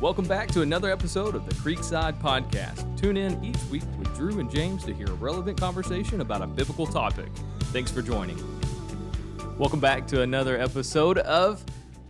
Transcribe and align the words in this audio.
Welcome 0.00 0.24
back 0.24 0.48
to 0.52 0.62
another 0.62 0.90
episode 0.90 1.34
of 1.34 1.44
the 1.44 1.54
Creekside 1.56 2.18
Podcast. 2.22 2.98
Tune 2.98 3.18
in 3.18 3.44
each 3.44 3.62
week 3.64 3.82
with 3.98 4.16
Drew 4.16 4.40
and 4.40 4.50
James 4.50 4.82
to 4.86 4.94
hear 4.94 5.08
a 5.08 5.12
relevant 5.12 5.60
conversation 5.60 6.22
about 6.22 6.40
a 6.40 6.46
biblical 6.46 6.86
topic. 6.86 7.28
Thanks 7.64 7.90
for 7.90 8.00
joining. 8.00 8.38
Welcome 9.58 9.78
back 9.78 10.06
to 10.06 10.22
another 10.22 10.58
episode 10.58 11.18
of 11.18 11.62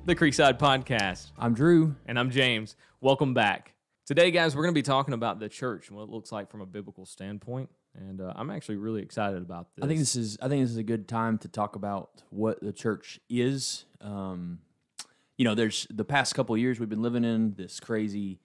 the 0.04 0.14
Creekside 0.14 0.56
Podcast. 0.56 1.32
I'm 1.36 1.52
Drew. 1.52 1.96
And 2.06 2.16
I'm 2.16 2.30
James. 2.30 2.76
Welcome 3.00 3.34
back. 3.34 3.74
Today, 4.06 4.30
guys, 4.30 4.54
we're 4.54 4.62
going 4.62 4.72
to 4.74 4.78
be 4.78 4.82
talking 4.82 5.12
about 5.12 5.40
the 5.40 5.48
church 5.48 5.88
and 5.88 5.96
what 5.96 6.04
it 6.04 6.10
looks 6.10 6.30
like 6.30 6.48
from 6.48 6.60
a 6.60 6.66
biblical 6.66 7.04
standpoint. 7.04 7.70
And 7.96 8.20
uh, 8.20 8.32
I'm 8.36 8.50
actually 8.50 8.76
really 8.76 9.02
excited 9.02 9.42
about 9.42 9.74
this. 9.74 9.84
I 9.84 9.88
think 9.88 9.98
this 9.98 10.14
is 10.14 10.38
I 10.40 10.46
think 10.46 10.62
this 10.62 10.70
is 10.70 10.76
a 10.76 10.84
good 10.84 11.08
time 11.08 11.38
to 11.38 11.48
talk 11.48 11.74
about 11.74 12.22
what 12.30 12.60
the 12.60 12.72
church 12.72 13.18
is. 13.28 13.84
Um, 14.00 14.60
you 15.40 15.44
know, 15.44 15.54
there's 15.54 15.86
the 15.88 16.04
past 16.04 16.34
couple 16.34 16.54
years 16.58 16.78
we've 16.78 16.90
been 16.90 17.00
living 17.00 17.24
in 17.24 17.54
this 17.54 17.80
crazy 17.80 18.40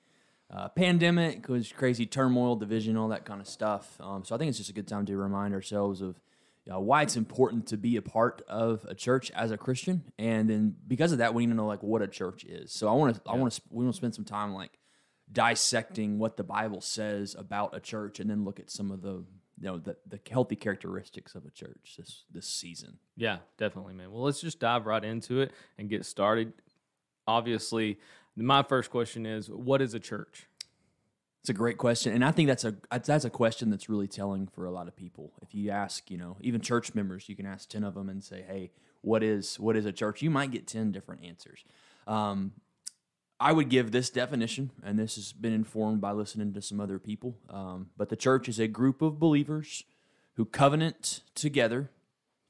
uh, 0.49 0.69
pandemic, 0.69 1.45
crazy 1.75 2.05
turmoil, 2.05 2.55
division, 2.55 2.95
all 2.95 3.09
that 3.09 3.25
kind 3.25 3.41
of 3.41 3.49
stuff. 3.49 3.97
Um, 3.99 4.23
so 4.23 4.33
I 4.33 4.37
think 4.37 4.47
it's 4.47 4.59
just 4.59 4.69
a 4.69 4.73
good 4.73 4.87
time 4.87 5.05
to 5.07 5.17
remind 5.17 5.53
ourselves 5.53 5.99
of 5.99 6.21
you 6.63 6.71
know, 6.71 6.79
why 6.79 7.01
it's 7.01 7.17
important 7.17 7.67
to 7.67 7.75
be 7.75 7.97
a 7.97 8.01
part 8.01 8.43
of 8.47 8.85
a 8.87 8.95
church 8.95 9.29
as 9.31 9.51
a 9.51 9.57
Christian, 9.57 10.03
and 10.17 10.49
then 10.49 10.73
because 10.87 11.11
of 11.11 11.17
that, 11.17 11.33
we 11.33 11.45
need 11.45 11.51
to 11.51 11.57
know 11.57 11.67
like 11.67 11.83
what 11.83 12.01
a 12.01 12.07
church 12.07 12.45
is. 12.45 12.71
So 12.71 12.87
I 12.87 12.93
want 12.93 13.13
to 13.13 13.21
yeah. 13.25 13.33
I 13.33 13.35
want 13.35 13.51
to 13.51 13.61
we 13.69 13.83
want 13.83 13.93
to 13.93 13.97
spend 13.97 14.15
some 14.15 14.23
time 14.23 14.53
like 14.53 14.79
dissecting 15.29 16.17
what 16.17 16.37
the 16.37 16.45
Bible 16.45 16.79
says 16.79 17.35
about 17.37 17.75
a 17.75 17.81
church, 17.81 18.21
and 18.21 18.29
then 18.29 18.45
look 18.45 18.57
at 18.57 18.71
some 18.71 18.89
of 18.89 19.01
the 19.01 19.25
you 19.59 19.67
know 19.67 19.79
the, 19.79 19.97
the 20.07 20.19
healthy 20.31 20.55
characteristics 20.55 21.35
of 21.35 21.45
a 21.45 21.51
church 21.51 21.95
this 21.97 22.23
this 22.31 22.47
season. 22.47 22.99
Yeah, 23.17 23.39
definitely, 23.57 23.95
man. 23.95 24.13
Well, 24.13 24.23
let's 24.23 24.39
just 24.39 24.61
dive 24.61 24.85
right 24.85 25.03
into 25.03 25.41
it 25.41 25.51
and 25.77 25.89
get 25.89 26.05
started 26.05 26.53
obviously, 27.27 27.99
my 28.35 28.63
first 28.63 28.89
question 28.89 29.25
is, 29.25 29.49
what 29.49 29.81
is 29.81 29.93
a 29.93 29.99
church? 29.99 30.47
It's 31.41 31.49
a 31.49 31.53
great 31.53 31.77
question, 31.77 32.13
and 32.13 32.25
I 32.25 32.31
think 32.31 32.47
that's 32.47 32.63
a 32.65 32.75
that's 32.89 33.23
a 33.23 33.29
question 33.29 33.69
that's 33.69 33.87
really 33.87 34.07
telling 34.07 34.47
for 34.47 34.65
a 34.65 34.71
lot 34.71 34.87
of 34.87 34.95
people. 34.95 35.31
If 35.43 35.53
you 35.53 35.69
ask, 35.69 36.09
you 36.09 36.17
know, 36.17 36.37
even 36.41 36.59
church 36.59 36.95
members, 36.95 37.29
you 37.29 37.35
can 37.35 37.45
ask 37.45 37.69
ten 37.69 37.83
of 37.83 37.93
them 37.93 38.09
and 38.09 38.23
say, 38.23 38.43
"Hey, 38.47 38.71
what 39.01 39.21
is 39.21 39.59
what 39.59 39.75
is 39.75 39.85
a 39.85 39.91
church?" 39.91 40.23
You 40.23 40.31
might 40.31 40.49
get 40.49 40.65
ten 40.65 40.91
different 40.91 41.23
answers. 41.23 41.63
Um, 42.07 42.53
I 43.39 43.51
would 43.51 43.69
give 43.69 43.91
this 43.91 44.09
definition, 44.09 44.71
and 44.83 44.97
this 44.97 45.17
has 45.17 45.33
been 45.33 45.53
informed 45.53 46.01
by 46.01 46.13
listening 46.13 46.51
to 46.53 46.63
some 46.63 46.79
other 46.79 46.97
people. 46.97 47.37
Um, 47.49 47.91
but 47.95 48.09
the 48.09 48.15
church 48.15 48.49
is 48.49 48.59
a 48.59 48.67
group 48.67 49.03
of 49.03 49.19
believers 49.19 49.83
who 50.35 50.45
covenant 50.45 51.21
together 51.35 51.91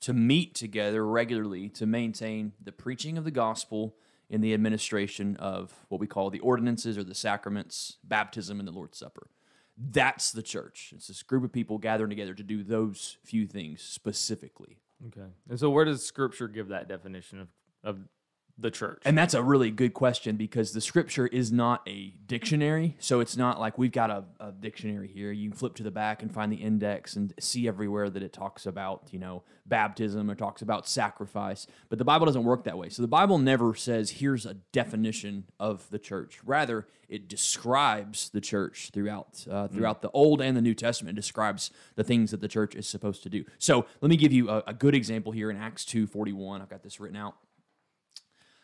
to 0.02 0.14
meet 0.14 0.54
together 0.54 1.06
regularly 1.06 1.68
to 1.70 1.86
maintain 1.86 2.54
the 2.64 2.72
preaching 2.72 3.18
of 3.18 3.24
the 3.24 3.32
gospel 3.32 3.96
in 4.30 4.42
the 4.42 4.54
administration 4.54 5.36
of 5.38 5.74
what 5.90 6.02
we 6.02 6.08
call 6.08 6.30
the 6.30 6.40
ordinances 6.40 6.98
or 6.98 7.04
the 7.04 7.16
sacraments, 7.16 7.98
baptism, 8.04 8.60
and 8.60 8.68
the 8.68 8.72
Lord's 8.72 8.98
Supper. 8.98 9.30
That's 9.78 10.32
the 10.32 10.42
church. 10.42 10.94
It's 10.96 11.08
this 11.08 11.22
group 11.22 11.44
of 11.44 11.52
people 11.52 11.78
gathering 11.78 12.10
together 12.10 12.34
to 12.34 12.44
do 12.44 12.64
those 12.64 13.18
few 13.24 13.46
things 13.46 13.82
specifically. 13.82 14.78
Okay. 15.08 15.28
And 15.50 15.60
so, 15.60 15.70
where 15.70 15.86
does 15.86 16.06
Scripture 16.06 16.48
give 16.48 16.70
that 16.70 16.88
definition 16.88 17.42
of, 17.42 17.50
of 17.84 18.00
the 18.58 18.72
church? 18.72 19.02
And 19.06 19.18
that's 19.18 19.34
a 19.34 19.44
really 19.44 19.72
good 19.72 19.94
question 19.94 20.36
because 20.38 20.72
the 20.72 20.82
scripture 20.82 21.28
is 21.28 21.52
not 21.52 21.82
a 21.88 22.14
dictionary. 22.28 22.96
So 23.00 23.20
it's 23.20 23.36
not 23.36 23.60
like 23.60 23.78
we've 23.78 23.92
got 23.92 24.10
a, 24.10 24.24
a, 24.40 24.52
dictionary 24.52 25.08
here. 25.08 25.32
You 25.32 25.50
can 25.50 25.58
flip 25.58 25.76
to 25.76 25.84
the 25.84 25.92
back 25.92 26.22
and 26.22 26.34
find 26.34 26.52
the 26.52 26.58
index 26.58 27.16
and 27.16 27.34
see 27.40 27.68
everywhere 27.68 28.10
that 28.10 28.24
it 28.24 28.34
talks 28.34 28.66
about, 28.66 29.08
you 29.12 29.20
know, 29.20 29.44
baptism 29.66 30.30
or 30.30 30.36
talks 30.36 30.62
about 30.62 30.88
sacrifice. 30.88 31.68
But 31.90 31.98
the 31.98 32.06
Bible 32.06 32.26
doesn't 32.26 32.44
work 32.44 32.64
that 32.64 32.78
way. 32.78 32.90
So 32.90 33.02
the 33.02 33.08
Bible 33.08 33.38
never 33.38 33.76
says, 33.76 34.12
here's 34.12 34.46
a 34.46 34.54
definition 34.54 35.46
of 35.60 35.90
the 35.90 36.00
church. 36.00 36.40
Rather, 36.46 36.88
it 37.08 37.28
describes 37.28 38.30
the 38.30 38.42
church 38.42 38.90
throughout 38.94 39.46
uh, 39.50 39.68
throughout 39.68 40.00
mm. 40.00 40.02
the 40.02 40.12
Old 40.12 40.42
and 40.42 40.58
the 40.58 40.62
New 40.62 40.74
Testament. 40.74 41.18
It 41.18 41.22
describes 41.22 41.72
the 41.96 42.04
things 42.04 42.32
that 42.32 42.42
the 42.42 42.48
church 42.48 42.76
is 42.76 42.88
supposed 42.88 43.24
to 43.24 43.30
do. 43.30 43.46
So 43.60 43.86
let 44.02 44.10
me 44.10 44.18
give 44.18 44.34
you 44.34 44.50
a, 44.50 44.64
a 44.68 44.74
good 44.74 44.96
example 44.96 45.32
here 45.32 45.52
in 45.52 45.58
Acts 45.58 45.86
2.41. 45.86 46.62
I've 46.62 46.70
got 46.70 46.84
this 46.84 47.00
written 47.00 47.18
out. 47.18 47.36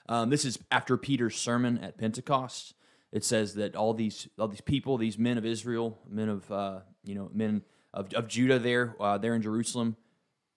Um, 0.10 0.30
this 0.30 0.46
is 0.46 0.60
after 0.72 0.98
Peter's 0.98 1.36
sermon 1.36 1.78
at 1.80 1.98
Pentecost. 1.98 2.74
It 3.12 3.24
says 3.24 3.56
that 3.56 3.76
all 3.76 3.94
these 3.94 4.28
all 4.40 4.48
these 4.48 4.62
people, 4.62 4.98
these 4.98 5.18
men 5.18 5.38
of 5.38 5.46
Israel, 5.46 6.00
men 6.10 6.30
of 6.30 6.52
uh, 6.52 6.80
you 7.04 7.16
know 7.16 7.30
men 7.34 7.64
of, 7.94 8.14
of 8.14 8.28
Judah, 8.28 8.60
there 8.60 8.96
uh, 9.00 9.18
there 9.18 9.36
in 9.36 9.42
Jerusalem, 9.42 9.98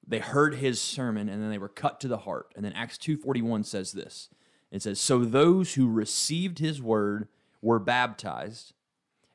they 0.07 0.21
heard 0.21 0.57
his 0.57 0.81
sermon 0.81 1.29
and 1.29 1.43
then 1.43 1.51
they 1.51 1.59
were 1.59 1.69
cut 1.69 2.01
to 2.01 2.09
the 2.09 2.19
heart. 2.19 2.53
And 2.55 2.65
then 2.65 2.73
Acts 2.73 2.99
two 2.99 3.17
forty 3.17 3.43
one 3.43 3.65
says 3.65 3.93
this. 3.93 4.29
It 4.71 4.83
says, 4.83 5.01
"So 5.01 5.25
those 5.25 5.75
who 5.75 5.89
received 5.89 6.59
his 6.59 6.81
word 6.81 7.29
were 7.61 7.79
baptized, 7.79 8.73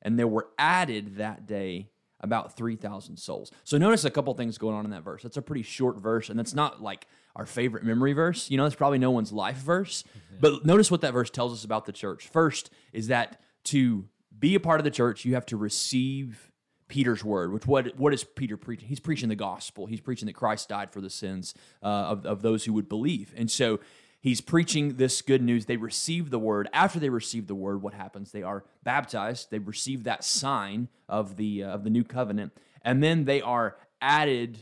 and 0.01 0.17
there 0.17 0.27
were 0.27 0.49
added 0.57 1.17
that 1.17 1.45
day 1.45 1.89
about 2.21 2.55
3,000 2.55 3.17
souls. 3.17 3.51
So 3.63 3.77
notice 3.77 4.03
a 4.03 4.11
couple 4.11 4.33
things 4.33 4.57
going 4.57 4.75
on 4.75 4.85
in 4.85 4.91
that 4.91 5.03
verse. 5.03 5.23
That's 5.23 5.37
a 5.37 5.41
pretty 5.41 5.63
short 5.63 5.97
verse, 5.97 6.29
and 6.29 6.39
it's 6.39 6.53
not 6.53 6.81
like 6.81 7.07
our 7.35 7.45
favorite 7.45 7.83
memory 7.83 8.13
verse. 8.13 8.49
You 8.49 8.57
know, 8.57 8.65
it's 8.65 8.75
probably 8.75 8.99
no 8.99 9.11
one's 9.11 9.31
life 9.31 9.57
verse. 9.57 10.03
Yeah. 10.05 10.37
But 10.41 10.65
notice 10.65 10.91
what 10.91 11.01
that 11.01 11.13
verse 11.13 11.29
tells 11.29 11.53
us 11.53 11.63
about 11.63 11.85
the 11.85 11.91
church. 11.91 12.27
First 12.27 12.69
is 12.93 13.07
that 13.07 13.41
to 13.65 14.05
be 14.37 14.55
a 14.55 14.59
part 14.59 14.79
of 14.79 14.83
the 14.83 14.91
church, 14.91 15.25
you 15.25 15.33
have 15.35 15.45
to 15.47 15.57
receive 15.57 16.49
Peter's 16.87 17.23
word, 17.23 17.53
which 17.53 17.67
what 17.67 17.95
what 17.97 18.13
is 18.13 18.23
Peter 18.23 18.57
preaching? 18.57 18.89
He's 18.89 18.99
preaching 18.99 19.29
the 19.29 19.35
gospel. 19.35 19.85
He's 19.85 20.01
preaching 20.01 20.25
that 20.25 20.33
Christ 20.33 20.69
died 20.69 20.91
for 20.91 21.01
the 21.01 21.09
sins 21.09 21.53
uh, 21.83 21.85
of, 21.85 22.25
of 22.25 22.41
those 22.41 22.65
who 22.65 22.73
would 22.73 22.89
believe. 22.89 23.33
And 23.37 23.49
so 23.49 23.79
he's 24.19 24.41
preaching 24.41 24.97
this 24.97 25.21
good 25.21 25.41
news. 25.41 25.67
They 25.67 25.77
receive 25.77 26.31
the 26.31 26.39
word. 26.39 26.67
After 26.73 26.99
they 26.99 27.09
receive 27.09 27.45
the 27.47 27.55
word, 27.55 27.81
what 27.81 27.93
happens? 27.93 28.31
They 28.31 28.43
are 28.43 28.65
baptized. 28.83 29.51
They 29.51 29.59
receive 29.59 30.03
that 30.05 30.23
sign 30.23 30.89
of 31.07 31.37
the 31.37 31.63
uh, 31.63 31.69
of 31.69 31.83
the 31.83 31.91
new 31.91 32.03
covenant, 32.03 32.53
and 32.81 33.03
then 33.03 33.25
they 33.25 33.41
are 33.41 33.77
added 34.01 34.57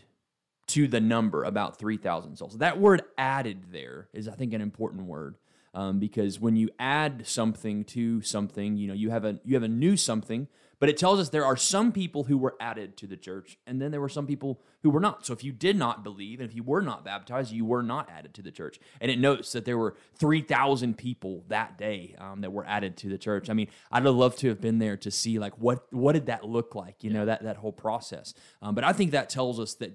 to 0.67 0.87
the 0.87 0.99
number 0.99 1.43
about 1.43 1.79
3,000 1.79 2.35
souls. 2.35 2.57
That 2.57 2.79
word 2.79 3.03
added 3.17 3.71
there 3.71 4.09
is, 4.13 4.27
I 4.27 4.33
think, 4.33 4.53
an 4.53 4.61
important 4.61 5.03
word. 5.03 5.37
Um, 5.73 5.99
because 5.99 6.39
when 6.39 6.55
you 6.55 6.69
add 6.79 7.27
something 7.27 7.83
to 7.85 8.21
something, 8.21 8.77
you 8.77 8.87
know, 8.87 8.95
you 8.95 9.11
have 9.11 9.25
a 9.25 9.39
you 9.45 9.53
have 9.53 9.63
a 9.63 9.67
new 9.67 9.95
something, 9.95 10.47
but 10.79 10.89
it 10.89 10.97
tells 10.97 11.19
us 11.19 11.29
there 11.29 11.45
are 11.45 11.57
some 11.57 11.91
people 11.91 12.23
who 12.23 12.37
were 12.37 12.55
added 12.59 12.97
to 12.97 13.05
the 13.05 13.17
church, 13.17 13.59
and 13.67 13.79
then 13.79 13.91
there 13.91 14.01
were 14.01 14.09
some 14.09 14.25
people 14.25 14.59
who 14.81 14.89
were 14.89 14.99
not. 14.99 15.25
So 15.25 15.33
if 15.33 15.43
you 15.43 15.51
did 15.51 15.75
not 15.75 16.03
believe, 16.03 16.39
and 16.39 16.49
if 16.49 16.55
you 16.55 16.63
were 16.63 16.81
not 16.81 17.05
baptized, 17.05 17.51
you 17.51 17.63
were 17.63 17.83
not 17.83 18.09
added 18.09 18.33
to 18.35 18.41
the 18.41 18.49
church. 18.49 18.79
And 18.99 19.11
it 19.11 19.19
notes 19.19 19.51
that 19.51 19.65
there 19.65 19.77
were 19.77 19.95
three 20.15 20.41
thousand 20.41 20.97
people 20.97 21.43
that 21.47 21.77
day 21.77 22.15
um, 22.17 22.41
that 22.41 22.51
were 22.51 22.65
added 22.65 22.97
to 22.97 23.09
the 23.09 23.17
church. 23.19 23.47
I 23.47 23.53
mean, 23.53 23.67
I'd 23.91 24.03
have 24.03 24.15
loved 24.15 24.39
to 24.39 24.49
have 24.49 24.61
been 24.61 24.79
there 24.79 24.97
to 24.97 25.11
see 25.11 25.37
like 25.37 25.53
what 25.59 25.85
what 25.93 26.13
did 26.13 26.25
that 26.25 26.43
look 26.43 26.73
like, 26.73 27.03
you 27.03 27.11
know, 27.11 27.25
that 27.25 27.43
that 27.43 27.57
whole 27.57 27.73
process. 27.73 28.33
Um, 28.63 28.73
but 28.73 28.83
I 28.83 28.93
think 28.93 29.11
that 29.11 29.29
tells 29.29 29.59
us 29.59 29.75
that 29.75 29.91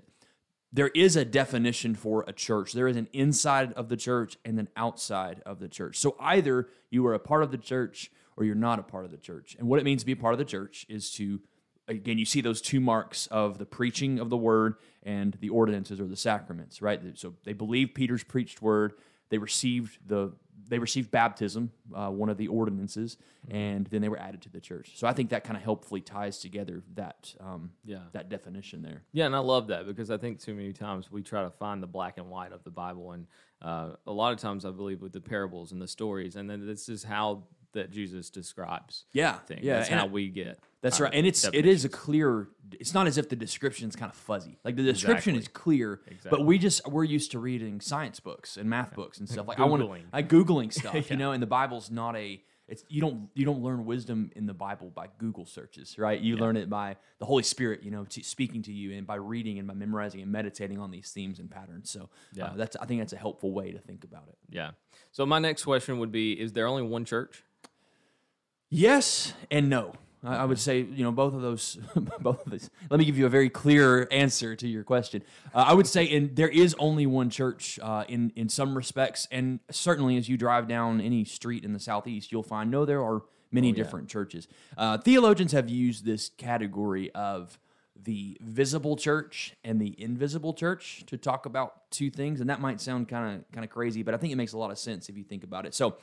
there 0.72 0.88
is 0.88 1.16
a 1.16 1.24
definition 1.24 1.94
for 1.94 2.24
a 2.26 2.32
church. 2.32 2.72
There 2.72 2.88
is 2.88 2.96
an 2.96 3.08
inside 3.12 3.72
of 3.74 3.88
the 3.88 3.96
church 3.96 4.38
and 4.44 4.58
an 4.58 4.68
outside 4.74 5.42
of 5.44 5.58
the 5.58 5.68
church. 5.68 5.98
So 5.98 6.16
either 6.18 6.68
you 6.90 7.06
are 7.06 7.14
a 7.14 7.18
part 7.18 7.42
of 7.42 7.50
the 7.50 7.58
church 7.58 8.10
or 8.36 8.44
you're 8.44 8.54
not 8.54 8.78
a 8.78 8.82
part 8.82 9.04
of 9.04 9.10
the 9.10 9.18
church. 9.18 9.54
And 9.58 9.68
what 9.68 9.78
it 9.78 9.84
means 9.84 10.00
to 10.02 10.06
be 10.06 10.12
a 10.12 10.16
part 10.16 10.32
of 10.32 10.38
the 10.38 10.46
church 10.46 10.86
is 10.88 11.12
to, 11.14 11.40
again, 11.86 12.16
you 12.16 12.24
see 12.24 12.40
those 12.40 12.62
two 12.62 12.80
marks 12.80 13.26
of 13.26 13.58
the 13.58 13.66
preaching 13.66 14.18
of 14.18 14.30
the 14.30 14.36
word 14.36 14.76
and 15.02 15.36
the 15.40 15.50
ordinances 15.50 16.00
or 16.00 16.06
the 16.06 16.16
sacraments, 16.16 16.80
right? 16.80 17.00
So 17.16 17.34
they 17.44 17.52
believe 17.52 17.92
Peter's 17.92 18.24
preached 18.24 18.62
word. 18.62 18.94
They 19.32 19.38
received 19.38 19.96
the 20.06 20.32
they 20.68 20.78
received 20.78 21.10
baptism, 21.10 21.70
uh, 21.94 22.08
one 22.08 22.28
of 22.28 22.36
the 22.36 22.48
ordinances, 22.48 23.16
mm-hmm. 23.46 23.56
and 23.56 23.86
then 23.88 24.00
they 24.00 24.08
were 24.08 24.18
added 24.18 24.42
to 24.42 24.50
the 24.50 24.60
church. 24.60 24.92
So 24.94 25.06
I 25.06 25.14
think 25.14 25.30
that 25.30 25.42
kind 25.42 25.56
of 25.56 25.62
helpfully 25.62 26.02
ties 26.02 26.38
together 26.38 26.82
that 26.94 27.34
um, 27.40 27.72
yeah 27.84 27.98
that 28.12 28.28
definition 28.28 28.82
there. 28.82 29.02
Yeah, 29.12 29.26
and 29.26 29.34
I 29.34 29.40
love 29.40 29.68
that 29.68 29.86
because 29.86 30.10
I 30.10 30.18
think 30.18 30.38
too 30.38 30.54
many 30.54 30.74
times 30.74 31.10
we 31.10 31.22
try 31.22 31.42
to 31.42 31.50
find 31.50 31.82
the 31.82 31.86
black 31.86 32.18
and 32.18 32.28
white 32.28 32.52
of 32.52 32.62
the 32.64 32.70
Bible, 32.70 33.12
and 33.12 33.26
uh, 33.62 33.90
a 34.06 34.12
lot 34.12 34.32
of 34.32 34.38
times 34.38 34.66
I 34.66 34.70
believe 34.70 35.00
with 35.00 35.12
the 35.12 35.20
parables 35.20 35.72
and 35.72 35.80
the 35.80 35.88
stories, 35.88 36.36
and 36.36 36.48
then 36.48 36.66
this 36.66 36.90
is 36.90 37.04
how 37.04 37.44
that 37.72 37.90
Jesus 37.90 38.30
describes. 38.30 39.04
Yeah, 39.12 39.38
thing. 39.38 39.60
yeah, 39.62 39.78
that's 39.78 39.90
and 39.90 40.00
how 40.00 40.06
we 40.06 40.28
get. 40.28 40.58
That's 40.82 40.98
right, 40.98 41.14
and 41.14 41.24
it's 41.24 41.44
it 41.44 41.64
is 41.64 41.84
a 41.84 41.88
clear. 41.88 42.48
It's 42.72 42.92
not 42.92 43.06
as 43.06 43.16
if 43.16 43.28
the 43.28 43.36
description 43.36 43.88
is 43.88 43.94
kind 43.94 44.10
of 44.10 44.16
fuzzy. 44.16 44.58
Like 44.64 44.74
the 44.74 44.82
description 44.82 45.36
exactly. 45.36 45.38
is 45.38 45.62
clear, 45.62 46.00
exactly. 46.08 46.30
but 46.30 46.44
we 46.44 46.58
just 46.58 46.86
we're 46.88 47.04
used 47.04 47.30
to 47.32 47.38
reading 47.38 47.80
science 47.80 48.18
books 48.18 48.56
and 48.56 48.68
math 48.68 48.92
books 48.94 49.18
and 49.18 49.28
stuff. 49.28 49.46
Like 49.46 49.60
I 49.60 49.64
want 49.64 49.82
to 49.82 49.88
like 50.12 50.28
googling 50.28 50.72
stuff, 50.72 50.94
yeah. 50.94 51.02
you 51.08 51.16
know. 51.16 51.30
And 51.30 51.40
the 51.40 51.46
Bible's 51.46 51.90
not 51.90 52.16
a. 52.16 52.42
It's 52.66 52.84
you 52.88 53.00
don't 53.00 53.28
you 53.34 53.44
don't 53.44 53.62
learn 53.62 53.84
wisdom 53.84 54.32
in 54.34 54.46
the 54.46 54.54
Bible 54.54 54.90
by 54.90 55.06
Google 55.18 55.46
searches, 55.46 55.98
right? 55.98 56.20
You 56.20 56.34
yeah. 56.34 56.42
learn 56.42 56.56
it 56.56 56.68
by 56.68 56.96
the 57.20 57.26
Holy 57.26 57.44
Spirit, 57.44 57.84
you 57.84 57.92
know, 57.92 58.04
speaking 58.08 58.62
to 58.62 58.72
you, 58.72 58.96
and 58.96 59.06
by 59.06 59.16
reading 59.16 59.60
and 59.60 59.68
by 59.68 59.74
memorizing 59.74 60.20
and 60.20 60.32
meditating 60.32 60.80
on 60.80 60.90
these 60.90 61.10
themes 61.10 61.38
and 61.38 61.48
patterns. 61.48 61.90
So 61.90 62.02
uh, 62.02 62.06
yeah, 62.32 62.44
uh, 62.46 62.56
that's 62.56 62.74
I 62.76 62.86
think 62.86 63.02
that's 63.02 63.12
a 63.12 63.18
helpful 63.18 63.52
way 63.52 63.70
to 63.70 63.78
think 63.78 64.02
about 64.02 64.24
it. 64.28 64.38
Yeah. 64.48 64.70
So 65.12 65.26
my 65.26 65.38
next 65.38 65.64
question 65.64 65.98
would 66.00 66.10
be: 66.10 66.32
Is 66.32 66.54
there 66.54 66.66
only 66.66 66.82
one 66.82 67.04
church? 67.04 67.44
Yes 68.72 69.34
and 69.50 69.68
no. 69.68 69.92
I, 70.24 70.36
I 70.36 70.44
would 70.46 70.58
say, 70.58 70.80
you 70.80 71.04
know, 71.04 71.12
both 71.12 71.34
of 71.34 71.42
those, 71.42 71.78
both 72.20 72.46
of 72.46 72.50
these. 72.50 72.70
Let 72.88 72.98
me 72.98 73.04
give 73.04 73.18
you 73.18 73.26
a 73.26 73.28
very 73.28 73.50
clear 73.50 74.08
answer 74.10 74.56
to 74.56 74.66
your 74.66 74.82
question. 74.82 75.22
Uh, 75.54 75.64
I 75.68 75.74
would 75.74 75.86
say, 75.86 76.08
and 76.16 76.34
there 76.34 76.48
is 76.48 76.74
only 76.78 77.06
one 77.06 77.28
church 77.28 77.78
uh, 77.82 78.04
in 78.08 78.32
in 78.34 78.48
some 78.48 78.74
respects, 78.74 79.28
and 79.30 79.60
certainly 79.70 80.16
as 80.16 80.28
you 80.28 80.38
drive 80.38 80.68
down 80.68 81.02
any 81.02 81.24
street 81.24 81.64
in 81.64 81.74
the 81.74 81.80
southeast, 81.80 82.32
you'll 82.32 82.42
find 82.42 82.70
no, 82.70 82.86
there 82.86 83.02
are 83.02 83.22
many 83.50 83.68
yeah. 83.68 83.74
different 83.74 84.08
churches. 84.08 84.48
Uh, 84.78 84.96
theologians 84.96 85.52
have 85.52 85.68
used 85.68 86.06
this 86.06 86.30
category 86.30 87.10
of 87.12 87.58
the 87.94 88.38
visible 88.40 88.96
church 88.96 89.54
and 89.62 89.78
the 89.78 89.94
invisible 90.02 90.54
church 90.54 91.04
to 91.06 91.18
talk 91.18 91.44
about 91.44 91.90
two 91.90 92.10
things, 92.10 92.40
and 92.40 92.48
that 92.48 92.60
might 92.60 92.80
sound 92.80 93.06
kind 93.06 93.36
of 93.36 93.52
kind 93.52 93.64
of 93.64 93.70
crazy, 93.70 94.02
but 94.02 94.14
I 94.14 94.16
think 94.16 94.32
it 94.32 94.36
makes 94.36 94.54
a 94.54 94.58
lot 94.58 94.70
of 94.70 94.78
sense 94.78 95.10
if 95.10 95.16
you 95.18 95.24
think 95.24 95.44
about 95.44 95.66
it. 95.66 95.74
So, 95.74 95.98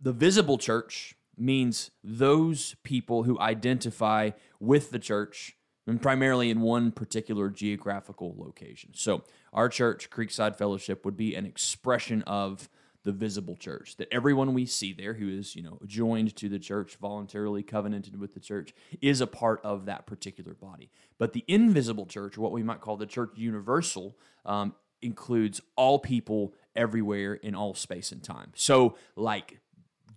the 0.00 0.12
visible 0.12 0.56
church 0.56 1.17
means 1.40 1.90
those 2.02 2.76
people 2.82 3.24
who 3.24 3.38
identify 3.38 4.30
with 4.60 4.90
the 4.90 4.98
church 4.98 5.54
and 5.86 6.02
primarily 6.02 6.50
in 6.50 6.60
one 6.60 6.92
particular 6.92 7.48
geographical 7.48 8.34
location. 8.36 8.90
So, 8.94 9.24
our 9.52 9.68
church, 9.70 10.10
Creekside 10.10 10.56
Fellowship, 10.56 11.04
would 11.04 11.16
be 11.16 11.34
an 11.34 11.46
expression 11.46 12.22
of 12.22 12.68
the 13.04 13.12
visible 13.12 13.56
church 13.56 13.96
that 13.96 14.08
everyone 14.12 14.52
we 14.52 14.66
see 14.66 14.92
there 14.92 15.14
who 15.14 15.28
is 15.28 15.56
you 15.56 15.62
know 15.62 15.78
joined 15.86 16.34
to 16.36 16.48
the 16.48 16.58
church 16.58 16.96
voluntarily 16.96 17.62
covenanted 17.62 18.18
with 18.18 18.34
the 18.34 18.40
church 18.40 18.74
is 19.00 19.20
a 19.20 19.26
part 19.26 19.60
of 19.64 19.86
that 19.86 20.04
particular 20.04 20.52
body 20.52 20.90
but 21.16 21.32
the 21.32 21.44
invisible 21.48 22.04
church 22.04 22.36
what 22.36 22.52
we 22.52 22.62
might 22.62 22.80
call 22.82 22.96
the 22.96 23.06
church 23.06 23.30
universal 23.36 24.18
um, 24.44 24.74
includes 25.00 25.60
all 25.76 25.98
people 25.98 26.52
everywhere 26.74 27.34
in 27.34 27.54
all 27.54 27.72
space 27.72 28.10
and 28.12 28.22
time 28.22 28.50
so 28.54 28.96
like 29.16 29.60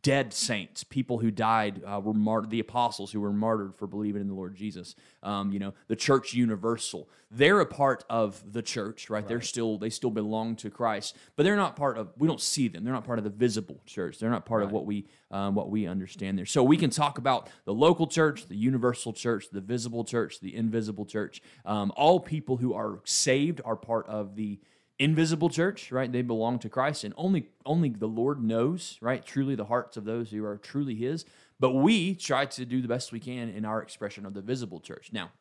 dead 0.04 0.34
saints, 0.34 0.84
people 0.84 1.20
who 1.20 1.30
died 1.30 1.82
uh, 1.86 2.00
were 2.00 2.14
martyred, 2.14 2.50
the 2.50 2.60
apostles 2.60 3.12
who 3.12 3.22
were 3.22 3.32
martyred 3.32 3.76
for 3.76 3.86
believing 3.86 4.22
in 4.22 4.28
the 4.28 4.34
Lord 4.34 4.56
Jesus. 4.56 4.96
Um, 5.22 5.52
you 5.52 5.60
know, 5.60 5.74
the 5.88 5.96
church 5.96 6.34
universal. 6.34 7.08
They're 7.30 7.60
a 7.60 7.66
part 7.66 8.04
of 8.10 8.42
the 8.52 8.62
church, 8.62 9.10
right? 9.10 9.18
right? 9.20 9.28
They're 9.28 9.42
still 9.42 9.78
they 9.78 9.90
still 9.90 10.10
belong 10.10 10.56
to 10.58 10.70
Christ, 10.70 11.16
but 11.36 11.44
they're 11.44 11.56
not 11.56 11.76
part 11.76 11.98
of. 11.98 12.10
We 12.18 12.28
don't 12.28 12.42
see 12.42 12.68
them. 12.68 12.84
They're 12.84 12.94
not 12.94 13.06
part 13.06 13.20
of 13.20 13.24
the 13.24 13.30
visible 13.30 13.80
church. 13.86 14.18
They're 14.18 14.32
not 14.32 14.46
part 14.46 14.62
right. 14.62 14.66
of 14.68 14.72
what 14.72 14.86
we 14.86 15.06
um, 15.30 15.54
what 15.54 15.70
we 15.70 15.86
understand 15.86 16.38
there. 16.38 16.48
So 16.48 16.64
we 16.64 16.78
can 16.78 16.90
talk 16.90 17.20
about 17.20 17.50
the 17.66 17.74
local 17.74 18.08
church, 18.08 18.48
the 18.48 18.56
universal 18.56 19.14
church, 19.14 19.50
the 19.52 19.62
visible 19.62 20.04
church, 20.04 20.40
the 20.40 20.56
invisible 20.56 21.06
church. 21.06 21.42
Um, 21.64 21.94
all 21.96 22.20
people 22.20 22.58
who 22.58 22.74
are 22.74 23.02
saved 23.06 23.62
are 23.64 23.76
part 23.76 24.08
of 24.08 24.36
the 24.36 24.60
invisible 25.02 25.50
church, 25.50 25.92
right? 25.92 26.12
They 26.12 26.22
belong 26.22 26.60
to 26.60 26.70
Christ, 26.70 27.04
and 27.04 27.14
only 27.18 27.50
only 27.66 27.90
the 27.90 28.08
Lord 28.08 28.44
knows, 28.44 28.98
right? 29.02 29.26
Truly 29.26 29.56
the 29.56 29.66
hearts 29.66 29.98
of 29.98 30.06
those 30.06 30.30
who 30.30 30.46
are 30.46 30.58
truly 30.58 30.96
His. 30.96 31.26
But 31.60 31.72
we 31.72 32.16
try 32.16 32.46
to 32.46 32.66
do 32.66 32.82
the 32.82 32.88
best 32.88 33.12
we 33.12 33.20
can 33.20 33.50
in 33.50 33.66
our 33.66 33.82
expression 33.82 34.26
of 34.26 34.34
the 34.34 34.42
visible 34.42 34.80
church. 34.80 35.10
Now, 35.12 35.32